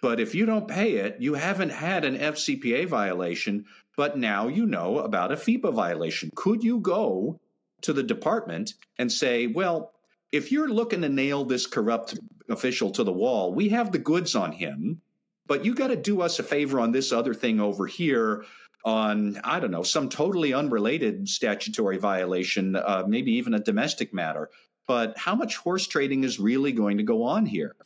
But 0.00 0.18
if 0.18 0.34
you 0.34 0.46
don't 0.46 0.66
pay 0.66 0.94
it, 0.96 1.16
you 1.20 1.34
haven't 1.34 1.70
had 1.70 2.04
an 2.04 2.18
FCPA 2.18 2.88
violation, 2.88 3.66
but 3.96 4.18
now 4.18 4.48
you 4.48 4.64
know 4.64 4.98
about 4.98 5.30
a 5.30 5.36
FEPA 5.36 5.72
violation. 5.74 6.30
Could 6.34 6.64
you 6.64 6.78
go 6.78 7.38
to 7.82 7.92
the 7.92 8.02
department 8.02 8.74
and 8.98 9.12
say, 9.12 9.46
well, 9.46 9.92
if 10.32 10.50
you're 10.50 10.68
looking 10.68 11.02
to 11.02 11.08
nail 11.10 11.44
this 11.44 11.66
corrupt 11.66 12.18
official 12.48 12.90
to 12.92 13.04
the 13.04 13.12
wall, 13.12 13.52
we 13.52 13.68
have 13.68 13.92
the 13.92 13.98
goods 13.98 14.34
on 14.34 14.52
him, 14.52 15.02
but 15.46 15.66
you 15.66 15.74
got 15.74 15.88
to 15.88 15.96
do 15.96 16.22
us 16.22 16.38
a 16.38 16.42
favor 16.42 16.80
on 16.80 16.92
this 16.92 17.12
other 17.12 17.34
thing 17.34 17.60
over 17.60 17.86
here 17.86 18.44
on, 18.84 19.40
I 19.42 19.60
don't 19.60 19.70
know, 19.70 19.82
some 19.82 20.08
totally 20.08 20.52
unrelated 20.52 21.28
statutory 21.28 21.96
violation, 21.98 22.76
uh, 22.76 23.04
maybe 23.06 23.32
even 23.32 23.54
a 23.54 23.60
domestic 23.60 24.12
matter. 24.12 24.50
But 24.86 25.16
how 25.16 25.34
much 25.34 25.56
horse 25.56 25.86
trading 25.86 26.24
is 26.24 26.38
really 26.38 26.72
going 26.72 26.98
to 26.98 27.02
go 27.02 27.22
on 27.22 27.46
here? 27.46 27.76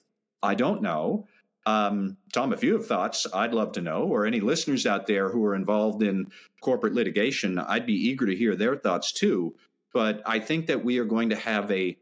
I 0.43 0.55
don't 0.55 0.83
know. 0.83 1.26
Um, 1.67 2.17
Tom, 2.33 2.52
if 2.52 2.64
you 2.64 2.73
have 2.75 2.87
thoughts, 2.87 3.26
I'd 3.33 3.55
love 3.55 3.73
to 3.73 3.83
know, 3.83 4.05
or 4.05 4.26
any 4.26 4.40
listeners 4.40 4.87
out 4.87 5.07
there 5.07 5.28
who 5.28 5.45
are 5.45 5.55
involved 5.55 6.02
in 6.02 6.33
corporate 6.61 6.95
litigation, 6.95 7.59
I'd 7.59 7.87
be 7.87 8.09
eager 8.09 8.26
to 8.26 8.35
hear 8.35 8.57
their 8.57 8.76
thoughts 8.76 9.12
too. 9.12 9.55
But 9.93 10.23
I 10.26 10.38
think 10.38 10.67
that 10.67 10.85
we 10.85 10.99
are 10.99 11.05
going 11.05 11.31
to 11.31 11.37
have 11.37 11.71
a 11.71 11.97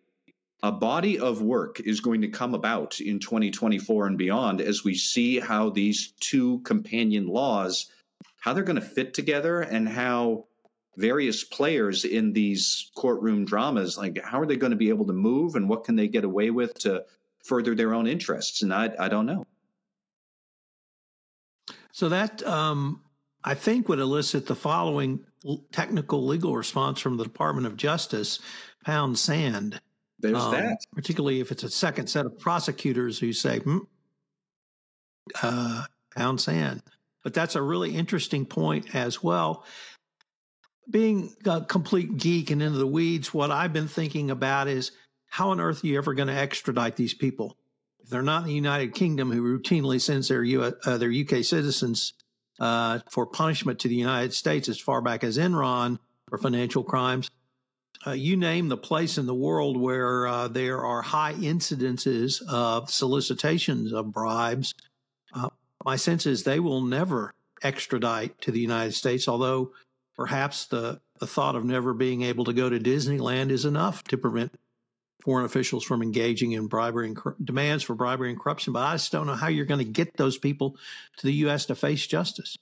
a 0.63 0.73
body 0.73 1.19
of 1.19 1.43
work 1.43 1.81
is 1.81 2.01
going 2.01 2.23
to 2.23 2.29
come 2.29 2.55
about 2.55 2.99
in 3.01 3.21
2024 3.21 4.07
and 4.07 4.17
beyond 4.17 4.61
as 4.61 4.83
we 4.83 4.95
see 4.95 5.39
how 5.39 5.69
these 5.69 6.15
two 6.19 6.61
companion 6.61 7.27
laws 7.27 7.91
how 8.47 8.53
they're 8.53 8.63
going 8.63 8.81
to 8.81 8.81
fit 8.81 9.13
together 9.13 9.63
and 9.63 9.89
how 9.89 10.45
various 10.97 11.43
players 11.43 12.05
in 12.05 12.33
these 12.33 12.93
courtroom 12.95 13.45
dramas 13.45 13.99
like 13.99 14.23
how 14.25 14.41
are 14.41 14.47
they 14.47 14.57
going 14.57 14.71
to 14.71 14.77
be 14.77 14.89
able 14.89 15.05
to 15.05 15.13
move 15.13 15.57
and 15.57 15.69
what 15.69 15.83
can 15.83 15.97
they 15.97 16.07
get 16.07 16.23
away 16.23 16.51
with 16.51 16.73
to 16.79 17.03
further 17.45 17.75
their 17.75 17.93
own 17.93 18.07
interests? 18.07 18.63
And 18.63 18.73
i, 18.73 18.89
I 19.01 19.09
don't 19.09 19.27
know. 19.27 19.45
So 21.91 22.09
that 22.09 22.47
um, 22.47 23.03
i 23.43 23.53
think 23.53 23.89
would 23.89 23.99
elicit 23.99 24.47
the 24.47 24.55
following 24.55 25.19
technical 25.73 26.25
legal 26.25 26.57
response 26.57 27.01
from 27.01 27.17
the 27.17 27.25
department 27.25 27.67
of 27.67 27.77
justice 27.77 28.39
pound 28.85 29.19
sand. 29.19 29.81
There's 30.21 30.39
um, 30.39 30.53
that. 30.53 30.79
particularly 30.95 31.41
if 31.41 31.51
it's 31.51 31.65
a 31.65 31.69
second 31.69 32.07
set 32.07 32.25
of 32.25 32.39
prosecutors 32.39 33.19
who 33.19 33.33
say 33.33 33.59
hmm, 33.59 33.79
uh, 35.43 35.83
pound 36.15 36.41
sand 36.41 36.81
but 37.27 37.35
that's 37.35 37.57
a 37.57 37.61
really 37.61 37.93
interesting 37.93 38.47
point 38.47 38.95
as 38.95 39.21
well. 39.21 39.65
Being 40.89 41.35
a 41.45 41.61
complete 41.61 42.19
geek 42.19 42.53
and 42.53 42.63
into 42.63 42.79
the 42.79 42.87
weeds, 42.87 43.35
what 43.35 43.51
I've 43.51 43.73
been 43.73 43.89
thinking 43.89 44.31
about 44.31 44.69
is 44.69 44.93
how 45.29 45.51
on 45.51 45.59
earth 45.59 45.83
are 45.83 45.89
you 45.89 45.99
ever 45.99 46.15
going 46.15 46.29
to 46.29 46.35
extradite 46.35 46.95
these 46.95 47.15
people? 47.15 47.57
If 47.99 48.11
they're 48.11 48.23
not 48.23 48.43
in 48.43 48.47
the 48.47 48.55
United 48.55 48.95
Kingdom, 48.95 49.33
who 49.33 49.43
routinely 49.43 50.01
sends 50.01 50.29
their, 50.29 50.45
uh, 50.45 50.99
their 50.99 51.11
UK 51.11 51.43
citizens 51.43 52.13
uh, 52.61 53.01
for 53.11 53.27
punishment 53.27 53.81
to 53.81 53.89
the 53.89 53.97
United 53.97 54.33
States 54.33 54.69
as 54.69 54.79
far 54.79 55.01
back 55.01 55.25
as 55.25 55.37
Enron 55.37 55.99
for 56.29 56.39
financial 56.39 56.85
crimes, 56.85 57.29
uh, 58.07 58.13
you 58.13 58.37
name 58.37 58.69
the 58.69 58.77
place 58.77 59.19
in 59.19 59.27
the 59.27 59.35
world 59.35 59.77
where 59.77 60.29
uh, 60.29 60.47
there 60.47 60.85
are 60.85 61.03
high 61.03 61.35
incidences 61.35 62.41
of 62.49 62.89
solicitations 62.89 63.93
of 63.93 64.13
bribes, 64.13 64.75
uh, 65.35 65.49
my 65.87 65.95
sense 65.97 66.27
is 66.27 66.43
they 66.43 66.59
will 66.59 66.83
never 66.83 67.33
extradite 67.63 68.39
to 68.43 68.51
the 68.51 68.59
United 68.59 68.93
States, 68.93 69.29
although 69.29 69.71
perhaps 70.17 70.67
the, 70.67 71.01
the 71.21 71.29
thought 71.29 71.55
of 71.55 71.65
never 71.65 71.95
being 71.95 72.23
able 72.23 72.45
to 72.45 72.53
go 72.53 72.69
to 72.69 72.81
Disneyland 72.81 73.51
is 73.51 73.65
enough 73.65 74.03
to 74.05 74.19
prevent 74.19 74.53
foreign 75.23 75.45
officials 75.45 75.85
from 75.85 76.03
engaging 76.03 76.53
in 76.53 76.67
bribery 76.67 77.09
and 77.09 77.19
demands 77.43 77.85
for 77.85 77.95
bribery 77.95 78.31
and 78.31 78.39
corruption. 78.39 78.73
But 78.73 78.81
I 78.81 78.95
just 78.95 79.13
don't 79.13 79.27
know 79.27 79.35
how 79.35 79.49
you're 79.49 79.65
going 79.65 79.85
to 79.85 79.91
get 79.91 80.17
those 80.17 80.37
people 80.37 80.77
to 81.19 81.27
the 81.27 81.33
U.S. 81.35 81.67
to 81.67 81.77
face 81.77 82.05
justice. 82.07 82.57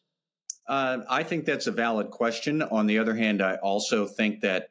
Uh, 0.69 0.99
I 1.09 1.23
think 1.23 1.47
that's 1.47 1.67
a 1.67 1.73
valid 1.73 2.11
question. 2.11 2.63
On 2.63 2.87
the 2.87 2.99
other 2.99 3.15
hand, 3.15 3.43
I 3.43 3.57
also 3.57 4.07
think 4.07 4.43
that 4.43 4.69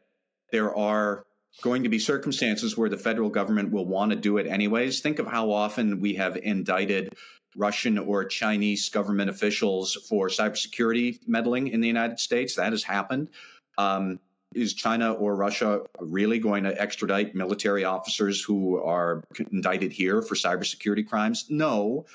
there 0.52 0.76
are 0.76 1.26
going 1.62 1.84
to 1.84 1.90
be 1.90 2.00
circumstances 2.00 2.78
where 2.78 2.90
the 2.90 2.98
federal 2.98 3.30
government 3.30 3.72
will 3.72 3.86
want 3.86 4.12
to 4.12 4.16
do 4.16 4.38
it 4.38 4.48
anyways. 4.48 5.02
Think 5.02 5.20
of 5.20 5.28
how 5.28 5.52
often 5.52 6.00
we 6.00 6.16
have 6.16 6.36
indicted 6.38 7.14
Russian 7.56 7.98
or 7.98 8.26
Chinese 8.26 8.90
government 8.90 9.30
officials 9.30 9.96
for 10.10 10.28
cybersecurity 10.28 11.20
meddling 11.28 11.68
in 11.68 11.82
the 11.82 11.88
United 11.88 12.20
States. 12.20 12.56
That 12.56 12.74
has 12.74 12.84
happened. 12.84 13.30
Um, 13.78 14.20
is 14.54 14.74
China 14.74 15.14
or 15.14 15.36
Russia 15.36 15.82
really 16.00 16.40
going 16.40 16.64
to 16.64 16.80
extradite 16.80 17.36
military 17.36 17.84
officers 17.84 18.44
who 18.44 18.78
are 18.82 19.24
indicted 19.52 19.92
here 19.92 20.22
for 20.22 20.36
cybersecurity 20.36 21.08
crimes? 21.08 21.46
No. 21.50 22.06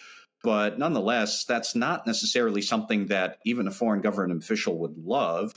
But 0.44 0.78
nonetheless, 0.78 1.44
that's 1.44 1.74
not 1.74 2.06
necessarily 2.06 2.62
something 2.62 3.06
that 3.06 3.38
even 3.44 3.66
a 3.66 3.72
foreign 3.72 4.00
government 4.00 4.42
official 4.42 4.78
would 4.78 4.96
love. 4.96 5.52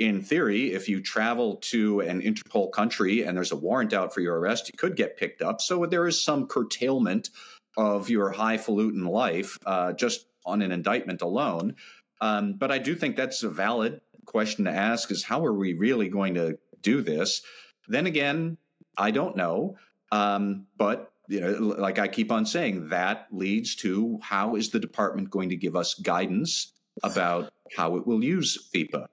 In 0.00 0.22
theory, 0.22 0.72
if 0.72 0.88
you 0.88 1.00
travel 1.00 1.56
to 1.56 2.00
an 2.00 2.20
Interpol 2.20 2.72
country 2.72 3.22
and 3.22 3.36
there's 3.36 3.52
a 3.52 3.56
warrant 3.56 3.92
out 3.92 4.12
for 4.12 4.20
your 4.20 4.40
arrest, 4.40 4.66
you 4.66 4.76
could 4.76 4.96
get 4.96 5.16
picked 5.16 5.40
up. 5.40 5.60
So 5.60 5.86
there 5.86 6.08
is 6.08 6.24
some 6.24 6.48
curtailment 6.48 7.30
of 7.76 8.08
your 8.08 8.30
highfalutin 8.30 9.04
life 9.04 9.58
uh, 9.66 9.92
just 9.92 10.26
on 10.44 10.62
an 10.62 10.72
indictment 10.72 11.22
alone. 11.22 11.76
Um, 12.20 12.54
but 12.54 12.70
I 12.70 12.78
do 12.78 12.94
think 12.94 13.16
that's 13.16 13.42
a 13.42 13.50
valid 13.50 14.00
question 14.24 14.64
to 14.64 14.70
ask: 14.70 15.10
is 15.10 15.24
how 15.24 15.44
are 15.44 15.52
we 15.52 15.74
really 15.74 16.08
going 16.08 16.34
to 16.34 16.58
do 16.82 17.02
this? 17.02 17.42
Then 17.88 18.06
again, 18.06 18.56
I 18.96 19.10
don't 19.10 19.36
know. 19.36 19.76
Um, 20.12 20.66
but 20.76 21.12
you 21.28 21.40
know, 21.40 21.74
like 21.78 21.98
I 21.98 22.08
keep 22.08 22.30
on 22.30 22.44
saying, 22.46 22.88
that 22.90 23.28
leads 23.30 23.74
to 23.76 24.18
how 24.22 24.56
is 24.56 24.70
the 24.70 24.80
department 24.80 25.30
going 25.30 25.48
to 25.48 25.56
give 25.56 25.74
us 25.74 25.94
guidance 25.94 26.72
about 27.02 27.50
how 27.76 27.96
it 27.96 28.06
will 28.06 28.22
use 28.22 28.70
FEPA? 28.74 29.06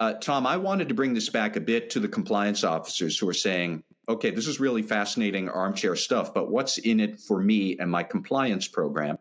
Uh, 0.00 0.12
Tom, 0.14 0.46
I 0.46 0.56
wanted 0.56 0.88
to 0.88 0.94
bring 0.94 1.14
this 1.14 1.28
back 1.28 1.56
a 1.56 1.60
bit 1.60 1.90
to 1.90 2.00
the 2.00 2.08
compliance 2.08 2.62
officers 2.62 3.18
who 3.18 3.28
are 3.28 3.34
saying, 3.34 3.82
okay, 4.08 4.30
this 4.30 4.46
is 4.46 4.58
really 4.58 4.82
fascinating 4.82 5.48
armchair 5.48 5.94
stuff, 5.94 6.32
but 6.32 6.50
what's 6.50 6.78
in 6.78 6.98
it 6.98 7.20
for 7.20 7.40
me 7.40 7.76
and 7.78 7.90
my 7.90 8.02
compliance 8.02 8.66
program? 8.66 9.18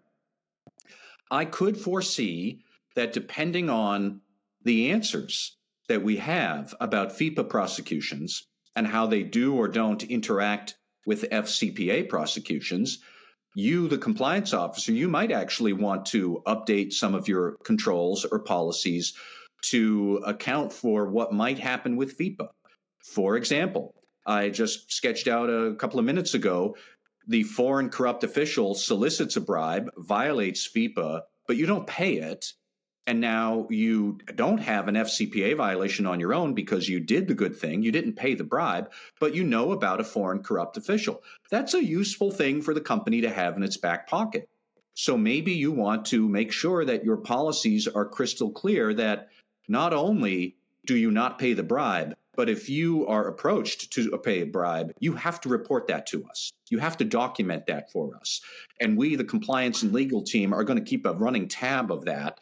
I 1.29 1.45
could 1.45 1.77
foresee 1.77 2.61
that 2.95 3.11
depending 3.13 3.69
on 3.69 4.21
the 4.63 4.91
answers 4.91 5.57
that 5.89 6.03
we 6.03 6.17
have 6.17 6.73
about 6.79 7.17
FEPA 7.17 7.49
prosecutions 7.49 8.47
and 8.75 8.87
how 8.87 9.07
they 9.07 9.23
do 9.23 9.55
or 9.55 9.67
don't 9.67 10.03
interact 10.03 10.75
with 11.05 11.29
FCPA 11.29 12.07
prosecutions, 12.07 12.99
you, 13.55 13.87
the 13.87 13.97
compliance 13.97 14.53
officer, 14.53 14.91
you 14.91 15.07
might 15.09 15.31
actually 15.31 15.73
want 15.73 16.05
to 16.05 16.41
update 16.45 16.93
some 16.93 17.15
of 17.15 17.27
your 17.27 17.57
controls 17.63 18.25
or 18.25 18.39
policies 18.39 19.13
to 19.63 20.21
account 20.25 20.71
for 20.71 21.07
what 21.07 21.33
might 21.33 21.57
happen 21.57 21.95
with 21.95 22.17
FEPA. 22.17 22.49
For 23.03 23.35
example, 23.35 23.95
I 24.27 24.49
just 24.49 24.91
sketched 24.91 25.27
out 25.27 25.49
a 25.49 25.73
couple 25.75 25.99
of 25.99 26.05
minutes 26.05 26.33
ago. 26.33 26.75
The 27.27 27.43
foreign 27.43 27.89
corrupt 27.89 28.23
official 28.23 28.75
solicits 28.75 29.37
a 29.37 29.41
bribe, 29.41 29.89
violates 29.97 30.67
FEPA, 30.67 31.21
but 31.47 31.55
you 31.57 31.65
don't 31.65 31.87
pay 31.87 32.17
it. 32.17 32.53
And 33.07 33.21
now 33.21 33.67
you 33.69 34.19
don't 34.35 34.57
have 34.57 34.89
an 34.89 34.95
FCPA 34.95 35.55
violation 35.55 36.05
on 36.05 36.19
your 36.19 36.33
own 36.33 36.53
because 36.53 36.89
you 36.89 36.99
did 36.99 37.29
the 37.29 37.33
good 37.33 37.55
thing. 37.55 37.81
You 37.81 37.93
didn't 37.93 38.17
pay 38.17 38.35
the 38.35 38.43
bribe, 38.43 38.91
but 39.17 39.33
you 39.33 39.45
know 39.45 39.71
about 39.71 40.01
a 40.01 40.03
foreign 40.03 40.43
corrupt 40.43 40.75
official. 40.75 41.23
That's 41.49 41.73
a 41.73 41.83
useful 41.83 42.31
thing 42.31 42.61
for 42.61 42.73
the 42.73 42.81
company 42.81 43.21
to 43.21 43.29
have 43.29 43.55
in 43.55 43.63
its 43.63 43.77
back 43.77 44.09
pocket. 44.09 44.49
So 44.93 45.17
maybe 45.17 45.53
you 45.53 45.71
want 45.71 46.05
to 46.07 46.27
make 46.27 46.51
sure 46.51 46.83
that 46.83 47.05
your 47.05 47.17
policies 47.17 47.87
are 47.87 48.03
crystal 48.03 48.51
clear 48.51 48.93
that 48.95 49.29
not 49.69 49.93
only 49.93 50.57
do 50.85 50.97
you 50.97 51.11
not 51.11 51.39
pay 51.39 51.53
the 51.53 51.63
bribe, 51.63 52.13
but 52.37 52.49
if 52.49 52.69
you 52.69 53.05
are 53.07 53.27
approached 53.27 53.91
to 53.91 54.17
pay 54.19 54.41
a 54.41 54.45
bribe, 54.45 54.93
you 54.99 55.13
have 55.13 55.41
to 55.41 55.49
report 55.49 55.87
that 55.87 56.05
to 56.05 56.23
us. 56.25 56.51
You 56.69 56.77
have 56.77 56.95
to 56.97 57.03
document 57.03 57.65
that 57.65 57.91
for 57.91 58.15
us. 58.15 58.41
And 58.79 58.95
we, 58.95 59.15
the 59.15 59.23
compliance 59.23 59.81
and 59.81 59.91
legal 59.91 60.21
team, 60.21 60.53
are 60.53 60.63
going 60.63 60.77
to 60.77 60.85
keep 60.85 61.05
a 61.07 61.13
running 61.13 61.47
tab 61.47 61.91
of 61.91 62.05
that. 62.05 62.39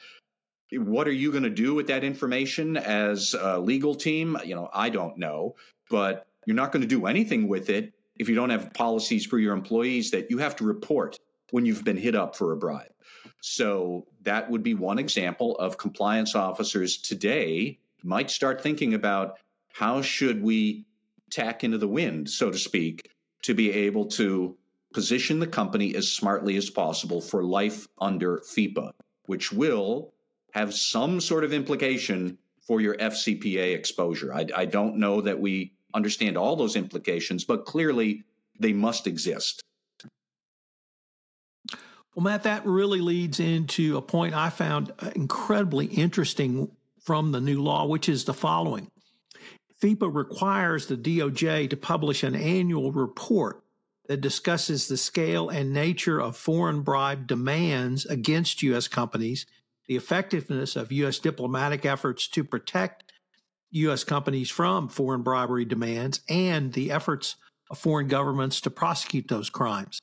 What 0.74 1.08
are 1.08 1.14
you 1.14 1.32
going 1.32 1.44
to 1.44 1.50
do 1.50 1.74
with 1.74 1.88
that 1.88 2.04
information 2.04 2.76
as 2.76 3.34
a 3.40 3.58
legal 3.58 3.96
team? 3.96 4.38
You 4.44 4.56
know, 4.56 4.70
I 4.74 4.90
don't 4.90 5.18
know, 5.18 5.56
but 5.90 6.28
you're 6.46 6.58
not 6.58 6.74
going 6.74 6.82
to 6.82 6.88
do 6.88 7.06
anything 7.06 7.48
with 7.48 7.70
it 7.70 7.94
if 8.18 8.28
you 8.28 8.36
don't 8.36 8.50
have 8.50 8.74
policies 8.74 9.26
for 9.26 9.40
your 9.40 9.54
employees 9.54 10.12
that 10.12 10.30
you 10.30 10.40
have 10.40 10.58
to 10.58 10.66
report 10.66 11.20
when 11.52 11.66
you've 11.66 11.86
been 11.86 11.98
hit 11.98 12.16
up 12.16 12.36
for 12.36 12.52
a 12.52 12.58
bribe. 12.58 12.92
So 13.40 14.08
that 14.24 14.50
would 14.50 14.64
be 14.64 14.74
one 14.74 15.00
example 15.00 15.56
of 15.58 15.78
compliance 15.78 16.36
officers 16.36 16.98
today 16.98 17.80
might 18.04 18.30
start 18.30 18.62
thinking 18.62 18.94
about 18.94 19.38
how 19.76 20.02
should 20.02 20.42
we 20.42 20.86
tack 21.30 21.66
into 21.66 21.78
the 21.78 21.88
wind, 21.88 22.30
so 22.30 22.50
to 22.50 22.58
speak, 22.58 23.10
to 23.42 23.54
be 23.54 23.74
able 23.74 24.06
to 24.06 24.58
position 24.94 25.38
the 25.38 25.48
company 25.48 25.94
as 25.96 26.10
smartly 26.10 26.56
as 26.56 26.70
possible 26.70 27.20
for 27.20 27.44
life 27.44 27.86
under 28.00 28.38
FEPA, 28.38 28.92
which 29.26 29.52
will 29.52 30.14
have 30.54 30.74
some 30.74 31.20
sort 31.20 31.44
of 31.44 31.52
implication 31.52 32.38
for 32.66 32.80
your 32.80 32.96
FCPA 32.96 33.76
exposure. 33.76 34.34
I, 34.34 34.46
I 34.56 34.64
don't 34.64 34.96
know 34.96 35.20
that 35.20 35.38
we 35.38 35.74
understand 35.94 36.38
all 36.38 36.56
those 36.56 36.78
implications, 36.78 37.44
but 37.44 37.66
clearly 37.66 38.24
they 38.58 38.72
must 38.72 39.08
exist. 39.08 39.62
Well, 42.16 42.24
Matt, 42.24 42.44
that 42.44 42.66
really 42.66 43.02
leads 43.02 43.42
into 43.42 43.98
a 43.98 44.02
point 44.02 44.34
I 44.36 44.50
found 44.50 44.94
uh, 45.00 45.12
incredibly 45.18 45.88
interesting 45.88 46.72
from 47.02 47.34
the 47.34 47.42
new 47.42 47.62
law, 47.62 47.86
which 47.88 48.08
is 48.08 48.24
the 48.24 48.34
following 48.34 48.88
FEPA 49.82 50.14
requires 50.14 50.88
the 50.88 50.98
DOJ 50.98 51.70
to 51.70 51.78
publish 51.78 52.24
an 52.24 52.36
annual 52.36 52.92
report 52.92 53.64
that 54.08 54.22
discusses 54.22 54.88
the 54.88 54.98
scale 54.98 55.50
and 55.50 55.74
nature 55.74 56.22
of 56.22 56.38
foreign 56.38 56.82
bribe 56.82 57.28
demands 57.28 58.06
against 58.06 58.64
U.S. 58.64 58.88
companies, 58.88 59.46
the 59.88 59.96
effectiveness 59.96 60.76
of 60.76 60.92
U.S. 60.92 61.20
diplomatic 61.20 61.86
efforts 61.86 62.28
to 62.30 62.44
protect 62.44 63.12
U.S. 63.72 64.04
companies 64.04 64.50
from 64.50 64.88
foreign 64.88 65.24
bribery 65.24 65.66
demands, 65.66 66.22
and 66.30 66.72
the 66.74 66.92
efforts 66.92 67.36
of 67.70 67.78
foreign 67.78 68.08
governments 68.08 68.62
to 68.62 68.70
prosecute 68.70 69.28
those 69.28 69.50
crimes. 69.50 70.00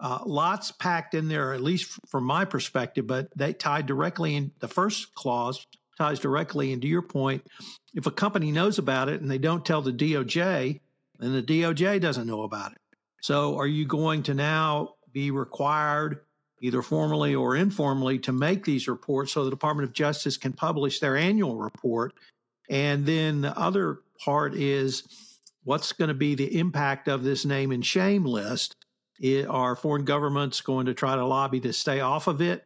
Uh, 0.00 0.18
lots 0.26 0.72
packed 0.72 1.14
in 1.14 1.28
there, 1.28 1.54
at 1.54 1.62
least 1.62 1.98
from 2.08 2.24
my 2.24 2.44
perspective, 2.44 3.06
but 3.06 3.28
they 3.36 3.52
tied 3.52 3.86
directly 3.86 4.34
in 4.34 4.50
the 4.58 4.68
first 4.68 5.14
clause 5.14 5.64
ties 5.96 6.18
directly 6.18 6.72
into 6.72 6.86
your 6.86 7.02
point. 7.02 7.46
If 7.94 8.06
a 8.06 8.10
company 8.10 8.50
knows 8.50 8.78
about 8.78 9.08
it 9.08 9.20
and 9.20 9.30
they 9.30 9.38
don't 9.38 9.64
tell 9.64 9.82
the 9.82 9.92
DOJ, 9.92 10.80
then 11.18 11.32
the 11.32 11.42
DOJ 11.42 12.00
doesn't 12.00 12.26
know 12.26 12.42
about 12.42 12.72
it. 12.72 12.78
So 13.20 13.56
are 13.56 13.66
you 13.66 13.86
going 13.86 14.22
to 14.24 14.34
now 14.34 14.94
be 15.12 15.30
required, 15.30 16.20
either 16.60 16.82
formally 16.82 17.34
or 17.34 17.56
informally, 17.56 18.18
to 18.20 18.32
make 18.32 18.64
these 18.64 18.88
reports 18.88 19.32
so 19.32 19.44
the 19.44 19.50
Department 19.50 19.88
of 19.88 19.94
Justice 19.94 20.36
can 20.36 20.52
publish 20.52 21.00
their 21.00 21.16
annual 21.16 21.56
report? 21.56 22.12
And 22.68 23.06
then 23.06 23.40
the 23.40 23.56
other 23.58 24.00
part 24.18 24.54
is 24.54 25.04
what's 25.64 25.92
going 25.92 26.08
to 26.08 26.14
be 26.14 26.34
the 26.34 26.58
impact 26.58 27.08
of 27.08 27.22
this 27.22 27.44
name 27.44 27.70
and 27.72 27.84
shame 27.84 28.24
list? 28.24 28.76
Are 29.48 29.76
foreign 29.76 30.04
governments 30.04 30.60
going 30.60 30.86
to 30.86 30.94
try 30.94 31.14
to 31.14 31.24
lobby 31.24 31.60
to 31.60 31.72
stay 31.72 32.00
off 32.00 32.26
of 32.26 32.42
it? 32.42 32.64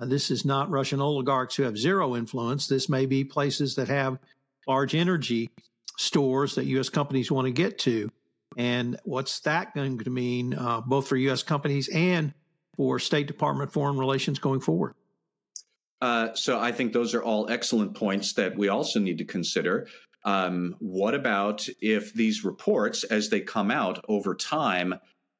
Uh, 0.00 0.06
this 0.06 0.30
is 0.30 0.44
not 0.44 0.70
Russian 0.70 1.00
oligarchs 1.00 1.56
who 1.56 1.64
have 1.64 1.76
zero 1.76 2.16
influence. 2.16 2.66
This 2.66 2.88
may 2.88 3.06
be 3.06 3.24
places 3.24 3.74
that 3.76 3.88
have 3.88 4.18
large 4.66 4.94
energy 4.94 5.50
stores 5.96 6.54
that 6.54 6.66
U.S. 6.66 6.88
companies 6.88 7.30
want 7.30 7.46
to 7.46 7.52
get 7.52 7.78
to. 7.80 8.10
And 8.56 8.98
what's 9.04 9.40
that 9.40 9.74
going 9.74 9.98
to 9.98 10.10
mean, 10.10 10.54
uh, 10.54 10.80
both 10.80 11.08
for 11.08 11.16
U.S. 11.16 11.42
companies 11.42 11.88
and 11.88 12.32
for 12.76 12.98
State 12.98 13.26
Department 13.26 13.72
foreign 13.72 13.98
relations 13.98 14.38
going 14.38 14.60
forward? 14.60 14.94
Uh, 16.00 16.32
so 16.34 16.60
I 16.60 16.70
think 16.70 16.92
those 16.92 17.14
are 17.14 17.22
all 17.22 17.50
excellent 17.50 17.94
points 17.94 18.34
that 18.34 18.56
we 18.56 18.68
also 18.68 19.00
need 19.00 19.18
to 19.18 19.24
consider. 19.24 19.88
Um, 20.24 20.76
what 20.78 21.14
about 21.14 21.66
if 21.80 22.12
these 22.14 22.44
reports, 22.44 23.04
as 23.04 23.28
they 23.28 23.40
come 23.40 23.70
out 23.70 24.04
over 24.08 24.34
time, 24.34 24.94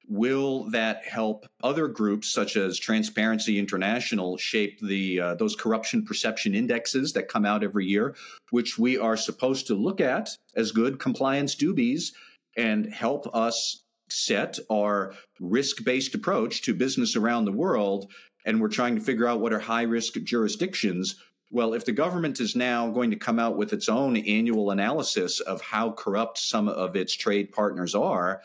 will 0.09 0.71
that 0.71 1.05
help 1.05 1.47
other 1.63 1.87
groups 1.89 2.33
such 2.33 2.57
as 2.57 2.79
Transparency 2.79 3.59
International 3.59 4.37
shape 4.37 4.81
the 4.81 5.21
uh, 5.21 5.35
those 5.35 5.55
corruption 5.55 6.05
perception 6.05 6.55
indexes 6.55 7.13
that 7.13 7.29
come 7.29 7.45
out 7.45 7.63
every 7.63 7.87
year, 7.87 8.15
which 8.51 8.79
we 8.79 8.99
are 8.99 9.17
supposed 9.17 9.67
to 9.67 9.75
look 9.75 10.01
at 10.01 10.31
as 10.57 10.73
good 10.73 10.99
compliance 10.99 11.55
doobies 11.55 12.13
and 12.57 12.93
help 12.93 13.29
us 13.35 13.85
set 14.11 14.59
our 14.71 15.13
risk-based 15.39 16.15
approach 16.15 16.63
to 16.63 16.75
business 16.75 17.15
around 17.15 17.45
the 17.45 17.53
world 17.53 18.11
and 18.49 18.61
we're 18.61 18.69
trying 18.69 18.95
to 18.95 19.01
figure 19.03 19.29
out 19.29 19.41
what 19.41 19.53
are 19.53 19.59
high-risk 19.59 20.15
jurisdictions. 20.25 21.17
Well, 21.51 21.75
if 21.75 21.85
the 21.85 21.93
government 21.93 22.41
is 22.41 22.57
now 22.57 22.91
going 22.91 23.11
to 23.11 23.17
come 23.17 23.39
out 23.39 23.59
with 23.59 23.75
its 23.75 23.91
own 23.91 24.17
annual 24.17 24.71
analysis 24.71 25.41
of 25.41 25.61
how 25.61 25.93
corrupt 25.93 26.39
some 26.39 26.67
of 26.67 26.97
its 26.97 27.15
trade 27.15 27.53
partners 27.53 27.95
are, 27.95 28.41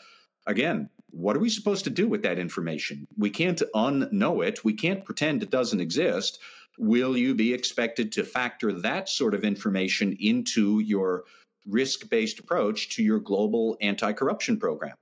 again, 0.46 0.90
what 1.14 1.36
are 1.36 1.40
we 1.40 1.48
supposed 1.48 1.84
to 1.84 1.90
do 1.90 2.08
with 2.08 2.22
that 2.22 2.38
information? 2.38 3.06
We 3.16 3.30
can't 3.30 3.62
unknow 3.74 4.46
it. 4.46 4.64
We 4.64 4.72
can't 4.72 5.04
pretend 5.04 5.42
it 5.42 5.50
doesn't 5.50 5.80
exist. 5.80 6.40
Will 6.78 7.16
you 7.16 7.34
be 7.34 7.54
expected 7.54 8.10
to 8.12 8.24
factor 8.24 8.72
that 8.72 9.08
sort 9.08 9.34
of 9.34 9.44
information 9.44 10.16
into 10.18 10.80
your 10.80 11.24
risk 11.66 12.08
based 12.10 12.40
approach 12.40 12.90
to 12.96 13.02
your 13.02 13.20
global 13.20 13.76
anti 13.80 14.12
corruption 14.12 14.58
program? 14.58 14.96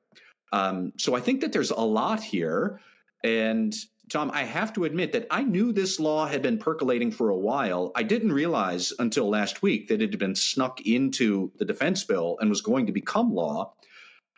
Um, 0.52 0.92
so 0.98 1.16
I 1.16 1.20
think 1.20 1.40
that 1.40 1.52
there's 1.52 1.70
a 1.70 1.80
lot 1.80 2.22
here. 2.22 2.78
And 3.24 3.74
Tom, 4.10 4.30
I 4.34 4.42
have 4.42 4.74
to 4.74 4.84
admit 4.84 5.12
that 5.12 5.26
I 5.30 5.42
knew 5.42 5.72
this 5.72 5.98
law 5.98 6.26
had 6.26 6.42
been 6.42 6.58
percolating 6.58 7.10
for 7.10 7.30
a 7.30 7.38
while. 7.38 7.92
I 7.96 8.02
didn't 8.02 8.32
realize 8.32 8.92
until 8.98 9.30
last 9.30 9.62
week 9.62 9.88
that 9.88 10.02
it 10.02 10.10
had 10.10 10.18
been 10.18 10.34
snuck 10.34 10.82
into 10.82 11.50
the 11.56 11.64
defense 11.64 12.04
bill 12.04 12.36
and 12.40 12.50
was 12.50 12.60
going 12.60 12.84
to 12.84 12.92
become 12.92 13.32
law. 13.32 13.72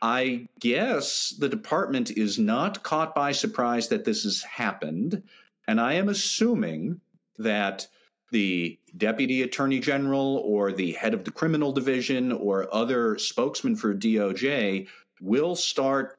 I 0.04 0.48
guess 0.60 1.30
the 1.38 1.48
department 1.48 2.10
is 2.10 2.38
not 2.38 2.82
caught 2.82 3.14
by 3.14 3.32
surprise 3.32 3.88
that 3.88 4.04
this 4.04 4.24
has 4.24 4.42
happened. 4.42 5.22
And 5.66 5.80
I 5.80 5.94
am 5.94 6.10
assuming 6.10 7.00
that 7.38 7.88
the 8.30 8.78
deputy 8.98 9.40
attorney 9.40 9.80
general 9.80 10.42
or 10.44 10.72
the 10.72 10.92
head 10.92 11.14
of 11.14 11.24
the 11.24 11.30
criminal 11.30 11.72
division 11.72 12.32
or 12.32 12.68
other 12.70 13.16
spokesman 13.16 13.76
for 13.76 13.94
DOJ 13.94 14.88
will 15.22 15.56
start 15.56 16.18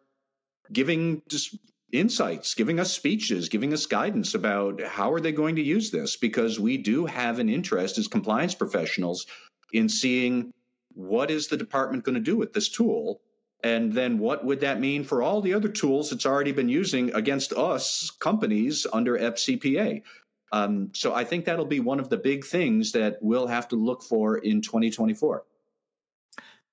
giving 0.73 1.21
just 1.29 1.55
insights, 1.91 2.55
giving 2.55 2.79
us 2.79 2.91
speeches, 2.91 3.49
giving 3.49 3.71
us 3.71 3.85
guidance 3.85 4.33
about 4.33 4.81
how 4.81 5.13
are 5.13 5.21
they 5.21 5.31
going 5.31 5.55
to 5.57 5.61
use 5.61 5.91
this 5.91 6.15
because 6.17 6.59
we 6.59 6.75
do 6.75 7.05
have 7.05 7.37
an 7.37 7.49
interest 7.49 7.99
as 7.99 8.07
compliance 8.07 8.55
professionals 8.55 9.27
in 9.73 9.87
seeing 9.87 10.51
what 10.95 11.29
is 11.29 11.49
the 11.49 11.57
department 11.57 12.03
going 12.03 12.15
to 12.15 12.19
do 12.19 12.35
with 12.35 12.51
this 12.51 12.67
tool 12.67 13.21
and 13.63 13.91
then 13.93 14.19
what 14.19 14.45
would 14.45 14.59
that 14.59 14.79
mean 14.79 15.03
for 15.03 15.23
all 15.23 15.41
the 15.41 15.53
other 15.53 15.69
tools 15.69 16.11
it's 16.11 16.25
already 16.25 16.51
been 16.51 16.69
using 16.69 17.13
against 17.13 17.53
us 17.53 18.11
companies 18.19 18.85
under 18.93 19.17
FCPA? 19.17 20.03
Um, 20.51 20.91
so 20.93 21.13
I 21.13 21.23
think 21.23 21.45
that'll 21.45 21.65
be 21.65 21.79
one 21.79 21.99
of 21.99 22.09
the 22.09 22.17
big 22.17 22.45
things 22.45 22.91
that 22.91 23.17
we'll 23.21 23.47
have 23.47 23.67
to 23.69 23.75
look 23.75 24.03
for 24.03 24.37
in 24.37 24.61
2024. 24.61 25.43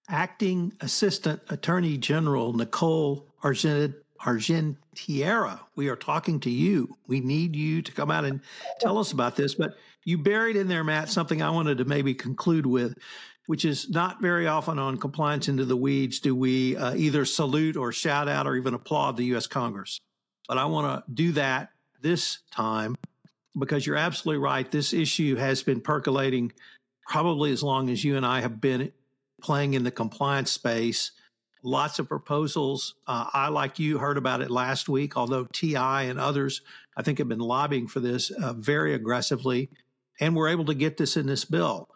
Acting 0.08 0.72
Assistant 0.80 1.40
Attorney 1.48 1.96
General 1.96 2.52
Nicole 2.52 3.26
Argent- 3.42 3.96
Argentieri, 4.20 5.58
we 5.74 5.88
are 5.88 5.96
talking 5.96 6.38
to 6.40 6.50
you. 6.50 6.96
We 7.08 7.20
need 7.20 7.56
you 7.56 7.82
to 7.82 7.92
come 7.92 8.10
out 8.10 8.24
and 8.24 8.40
tell 8.78 8.98
us 8.98 9.10
about 9.10 9.34
this. 9.34 9.54
But 9.54 9.76
you 10.04 10.18
buried 10.18 10.56
in 10.56 10.68
there, 10.68 10.84
Matt, 10.84 11.08
something 11.08 11.42
I 11.42 11.50
wanted 11.50 11.78
to 11.78 11.84
maybe 11.84 12.14
conclude 12.14 12.66
with 12.66 12.96
which 13.46 13.64
is 13.64 13.90
not 13.90 14.20
very 14.20 14.46
often 14.46 14.78
on 14.78 14.96
compliance 14.96 15.48
into 15.48 15.64
the 15.64 15.76
weeds 15.76 16.20
do 16.20 16.34
we 16.34 16.76
uh, 16.76 16.94
either 16.94 17.24
salute 17.24 17.76
or 17.76 17.92
shout 17.92 18.28
out 18.28 18.46
or 18.46 18.56
even 18.56 18.74
applaud 18.74 19.16
the 19.16 19.24
U.S. 19.26 19.46
Congress. 19.46 19.98
But 20.48 20.58
I 20.58 20.66
want 20.66 21.04
to 21.06 21.12
do 21.12 21.32
that 21.32 21.70
this 22.00 22.38
time 22.50 22.96
because 23.58 23.86
you're 23.86 23.96
absolutely 23.96 24.42
right. 24.42 24.70
This 24.70 24.92
issue 24.92 25.36
has 25.36 25.62
been 25.62 25.80
percolating 25.80 26.52
probably 27.06 27.52
as 27.52 27.62
long 27.62 27.90
as 27.90 28.04
you 28.04 28.16
and 28.16 28.24
I 28.24 28.40
have 28.40 28.60
been 28.60 28.92
playing 29.42 29.74
in 29.74 29.84
the 29.84 29.90
compliance 29.90 30.50
space. 30.50 31.12
Lots 31.62 31.98
of 31.98 32.08
proposals. 32.08 32.94
Uh, 33.06 33.26
I, 33.32 33.48
like 33.48 33.78
you, 33.78 33.98
heard 33.98 34.16
about 34.16 34.40
it 34.40 34.50
last 34.50 34.88
week, 34.88 35.16
although 35.16 35.46
TI 35.52 35.76
and 35.76 36.18
others, 36.18 36.62
I 36.96 37.02
think, 37.02 37.18
have 37.18 37.28
been 37.28 37.38
lobbying 37.38 37.86
for 37.86 38.00
this 38.00 38.30
uh, 38.30 38.52
very 38.52 38.94
aggressively. 38.94 39.68
And 40.20 40.34
we're 40.34 40.48
able 40.48 40.64
to 40.66 40.74
get 40.74 40.96
this 40.96 41.16
in 41.16 41.26
this 41.26 41.44
bill. 41.44 41.88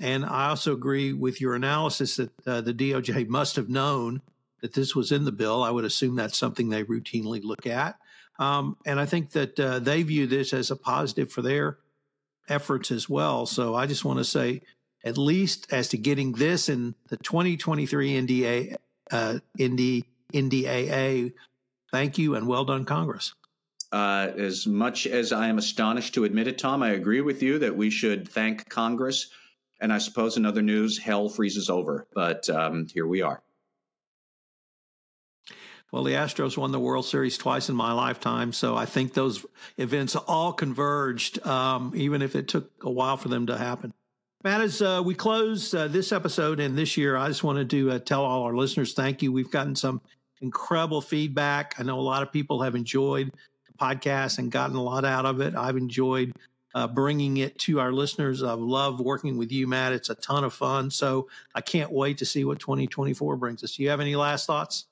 And 0.00 0.24
I 0.24 0.48
also 0.48 0.72
agree 0.72 1.12
with 1.12 1.40
your 1.40 1.54
analysis 1.54 2.16
that 2.16 2.30
uh, 2.46 2.60
the 2.60 2.74
DOJ 2.74 3.28
must 3.28 3.56
have 3.56 3.68
known 3.68 4.22
that 4.60 4.74
this 4.74 4.94
was 4.94 5.12
in 5.12 5.24
the 5.24 5.32
bill. 5.32 5.62
I 5.62 5.70
would 5.70 5.84
assume 5.84 6.16
that's 6.16 6.38
something 6.38 6.68
they 6.68 6.84
routinely 6.84 7.42
look 7.42 7.66
at. 7.66 7.96
Um, 8.38 8.76
and 8.86 9.00
I 9.00 9.06
think 9.06 9.32
that 9.32 9.58
uh, 9.58 9.78
they 9.80 10.02
view 10.02 10.26
this 10.26 10.52
as 10.52 10.70
a 10.70 10.76
positive 10.76 11.30
for 11.30 11.42
their 11.42 11.78
efforts 12.48 12.90
as 12.90 13.08
well. 13.08 13.46
So 13.46 13.74
I 13.74 13.86
just 13.86 14.04
want 14.04 14.18
to 14.18 14.24
say, 14.24 14.62
at 15.04 15.18
least 15.18 15.72
as 15.72 15.88
to 15.88 15.98
getting 15.98 16.32
this 16.32 16.68
in 16.68 16.94
the 17.08 17.16
2023 17.16 18.26
NDA, 18.26 18.76
uh, 19.10 19.38
ND, 19.60 20.04
NDAA, 20.32 21.32
thank 21.90 22.18
you 22.18 22.34
and 22.34 22.46
well 22.46 22.64
done, 22.64 22.84
Congress. 22.84 23.34
Uh, 23.90 24.30
as 24.36 24.66
much 24.66 25.06
as 25.06 25.32
I 25.32 25.48
am 25.48 25.58
astonished 25.58 26.14
to 26.14 26.24
admit 26.24 26.46
it, 26.46 26.58
Tom, 26.58 26.82
I 26.82 26.90
agree 26.90 27.22
with 27.22 27.42
you 27.42 27.58
that 27.60 27.76
we 27.76 27.90
should 27.90 28.28
thank 28.28 28.68
Congress 28.68 29.30
and 29.80 29.92
I 29.92 29.98
suppose 29.98 30.36
in 30.36 30.46
other 30.46 30.62
news, 30.62 30.98
hell 30.98 31.28
freezes 31.28 31.70
over. 31.70 32.06
But 32.14 32.48
um, 32.50 32.86
here 32.92 33.06
we 33.06 33.22
are. 33.22 33.42
Well, 35.90 36.04
the 36.04 36.12
Astros 36.12 36.58
won 36.58 36.70
the 36.70 36.80
World 36.80 37.06
Series 37.06 37.38
twice 37.38 37.70
in 37.70 37.74
my 37.74 37.92
lifetime, 37.92 38.52
so 38.52 38.76
I 38.76 38.84
think 38.84 39.14
those 39.14 39.46
events 39.78 40.16
all 40.16 40.52
converged, 40.52 41.44
um, 41.46 41.92
even 41.96 42.20
if 42.20 42.36
it 42.36 42.46
took 42.46 42.70
a 42.82 42.90
while 42.90 43.16
for 43.16 43.28
them 43.28 43.46
to 43.46 43.56
happen. 43.56 43.94
Matt, 44.44 44.60
as 44.60 44.82
uh, 44.82 45.02
we 45.04 45.14
close 45.14 45.72
uh, 45.72 45.88
this 45.88 46.12
episode 46.12 46.60
and 46.60 46.76
this 46.76 46.96
year, 46.98 47.16
I 47.16 47.28
just 47.28 47.42
wanted 47.42 47.70
to 47.70 47.92
uh, 47.92 47.98
tell 48.00 48.22
all 48.22 48.42
our 48.42 48.54
listeners 48.54 48.92
thank 48.92 49.22
you. 49.22 49.32
We've 49.32 49.50
gotten 49.50 49.74
some 49.74 50.02
incredible 50.40 51.00
feedback. 51.00 51.74
I 51.78 51.82
know 51.82 51.98
a 51.98 52.02
lot 52.02 52.22
of 52.22 52.32
people 52.32 52.62
have 52.62 52.74
enjoyed 52.74 53.32
the 53.66 53.72
podcast 53.78 54.38
and 54.38 54.52
gotten 54.52 54.76
a 54.76 54.82
lot 54.82 55.06
out 55.06 55.24
of 55.24 55.40
it. 55.40 55.56
I've 55.56 55.76
enjoyed 55.76 56.34
uh, 56.74 56.86
bringing 56.86 57.38
it 57.38 57.58
to 57.60 57.80
our 57.80 57.92
listeners. 57.92 58.42
I've 58.42 58.58
loved 58.58 59.00
working 59.00 59.36
with 59.36 59.52
you, 59.52 59.66
Matt. 59.66 59.92
It's 59.92 60.10
a 60.10 60.14
ton 60.16 60.44
of 60.44 60.52
fun. 60.52 60.90
So 60.90 61.28
I 61.54 61.60
can't 61.60 61.90
wait 61.90 62.18
to 62.18 62.26
see 62.26 62.44
what 62.44 62.58
2024 62.58 63.36
brings 63.36 63.64
us. 63.64 63.76
Do 63.76 63.82
you 63.82 63.90
have 63.90 64.00
any 64.00 64.16
last 64.16 64.46
thoughts? 64.46 64.86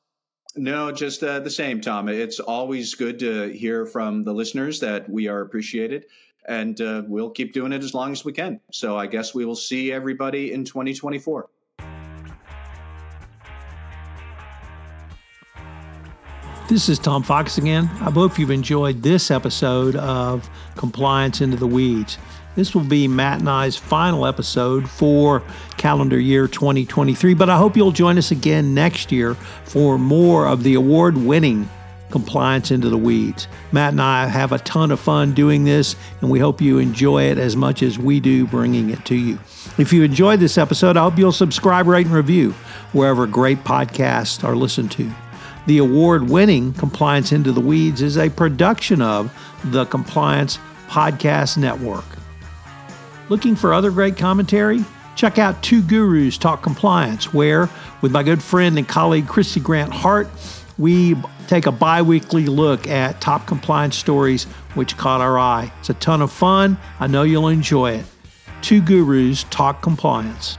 No, 0.56 0.90
just 0.90 1.22
uh, 1.22 1.40
the 1.40 1.50
same, 1.50 1.80
Tom. 1.80 2.08
It's 2.08 2.40
always 2.40 2.94
good 2.94 3.18
to 3.18 3.48
hear 3.48 3.84
from 3.84 4.24
the 4.24 4.32
listeners 4.32 4.80
that 4.80 5.08
we 5.08 5.28
are 5.28 5.42
appreciated, 5.42 6.06
and 6.48 6.80
uh, 6.80 7.02
we'll 7.06 7.30
keep 7.30 7.52
doing 7.52 7.72
it 7.72 7.84
as 7.84 7.92
long 7.92 8.12
as 8.12 8.24
we 8.24 8.32
can. 8.32 8.60
So 8.72 8.96
I 8.96 9.06
guess 9.06 9.34
we 9.34 9.44
will 9.44 9.54
see 9.54 9.92
everybody 9.92 10.54
in 10.54 10.64
2024. 10.64 11.50
This 16.68 16.88
is 16.88 16.98
Tom 16.98 17.22
Fox 17.22 17.58
again. 17.58 17.84
I 18.00 18.10
hope 18.10 18.40
you've 18.40 18.50
enjoyed 18.50 19.00
this 19.00 19.30
episode 19.30 19.94
of 19.94 20.50
Compliance 20.74 21.40
into 21.40 21.56
the 21.56 21.66
Weeds. 21.66 22.18
This 22.56 22.74
will 22.74 22.82
be 22.82 23.06
Matt 23.06 23.38
and 23.38 23.48
I's 23.48 23.76
final 23.76 24.26
episode 24.26 24.90
for 24.90 25.44
calendar 25.76 26.18
year 26.18 26.48
2023, 26.48 27.34
but 27.34 27.48
I 27.48 27.56
hope 27.56 27.76
you'll 27.76 27.92
join 27.92 28.18
us 28.18 28.32
again 28.32 28.74
next 28.74 29.12
year 29.12 29.34
for 29.64 29.96
more 29.96 30.48
of 30.48 30.64
the 30.64 30.74
award 30.74 31.16
winning 31.16 31.70
Compliance 32.10 32.72
into 32.72 32.88
the 32.88 32.98
Weeds. 32.98 33.46
Matt 33.70 33.92
and 33.92 34.02
I 34.02 34.26
have 34.26 34.50
a 34.50 34.58
ton 34.58 34.90
of 34.90 34.98
fun 34.98 35.34
doing 35.34 35.62
this, 35.62 35.94
and 36.20 36.30
we 36.30 36.40
hope 36.40 36.60
you 36.60 36.78
enjoy 36.78 37.24
it 37.24 37.38
as 37.38 37.54
much 37.54 37.84
as 37.84 37.96
we 37.96 38.18
do 38.18 38.44
bringing 38.44 38.90
it 38.90 39.04
to 39.04 39.14
you. 39.14 39.38
If 39.78 39.92
you 39.92 40.02
enjoyed 40.02 40.40
this 40.40 40.58
episode, 40.58 40.96
I 40.96 41.02
hope 41.02 41.16
you'll 41.16 41.30
subscribe, 41.30 41.86
rate, 41.86 42.06
and 42.06 42.14
review 42.14 42.52
wherever 42.92 43.24
great 43.28 43.58
podcasts 43.62 44.42
are 44.42 44.56
listened 44.56 44.90
to. 44.92 45.12
The 45.66 45.78
award 45.78 46.30
winning 46.30 46.72
Compliance 46.74 47.32
Into 47.32 47.50
the 47.50 47.60
Weeds 47.60 48.00
is 48.00 48.16
a 48.16 48.30
production 48.30 49.02
of 49.02 49.36
the 49.64 49.84
Compliance 49.86 50.60
Podcast 50.86 51.56
Network. 51.56 52.04
Looking 53.28 53.56
for 53.56 53.74
other 53.74 53.90
great 53.90 54.16
commentary? 54.16 54.84
Check 55.16 55.38
out 55.40 55.60
Two 55.64 55.82
Gurus 55.82 56.38
Talk 56.38 56.62
Compliance, 56.62 57.34
where, 57.34 57.68
with 58.00 58.12
my 58.12 58.22
good 58.22 58.40
friend 58.40 58.78
and 58.78 58.86
colleague 58.86 59.26
Kristy 59.26 59.60
Grant-Hart, 59.60 60.28
we 60.78 61.16
take 61.48 61.66
a 61.66 61.72
bi 61.72 62.00
weekly 62.00 62.46
look 62.46 62.86
at 62.86 63.20
top 63.20 63.48
compliance 63.48 63.96
stories 63.96 64.44
which 64.74 64.96
caught 64.96 65.20
our 65.20 65.36
eye. 65.36 65.72
It's 65.80 65.90
a 65.90 65.94
ton 65.94 66.22
of 66.22 66.30
fun. 66.30 66.78
I 67.00 67.08
know 67.08 67.24
you'll 67.24 67.48
enjoy 67.48 67.92
it. 67.92 68.04
Two 68.62 68.80
Gurus 68.80 69.44
Talk 69.50 69.82
Compliance. 69.82 70.58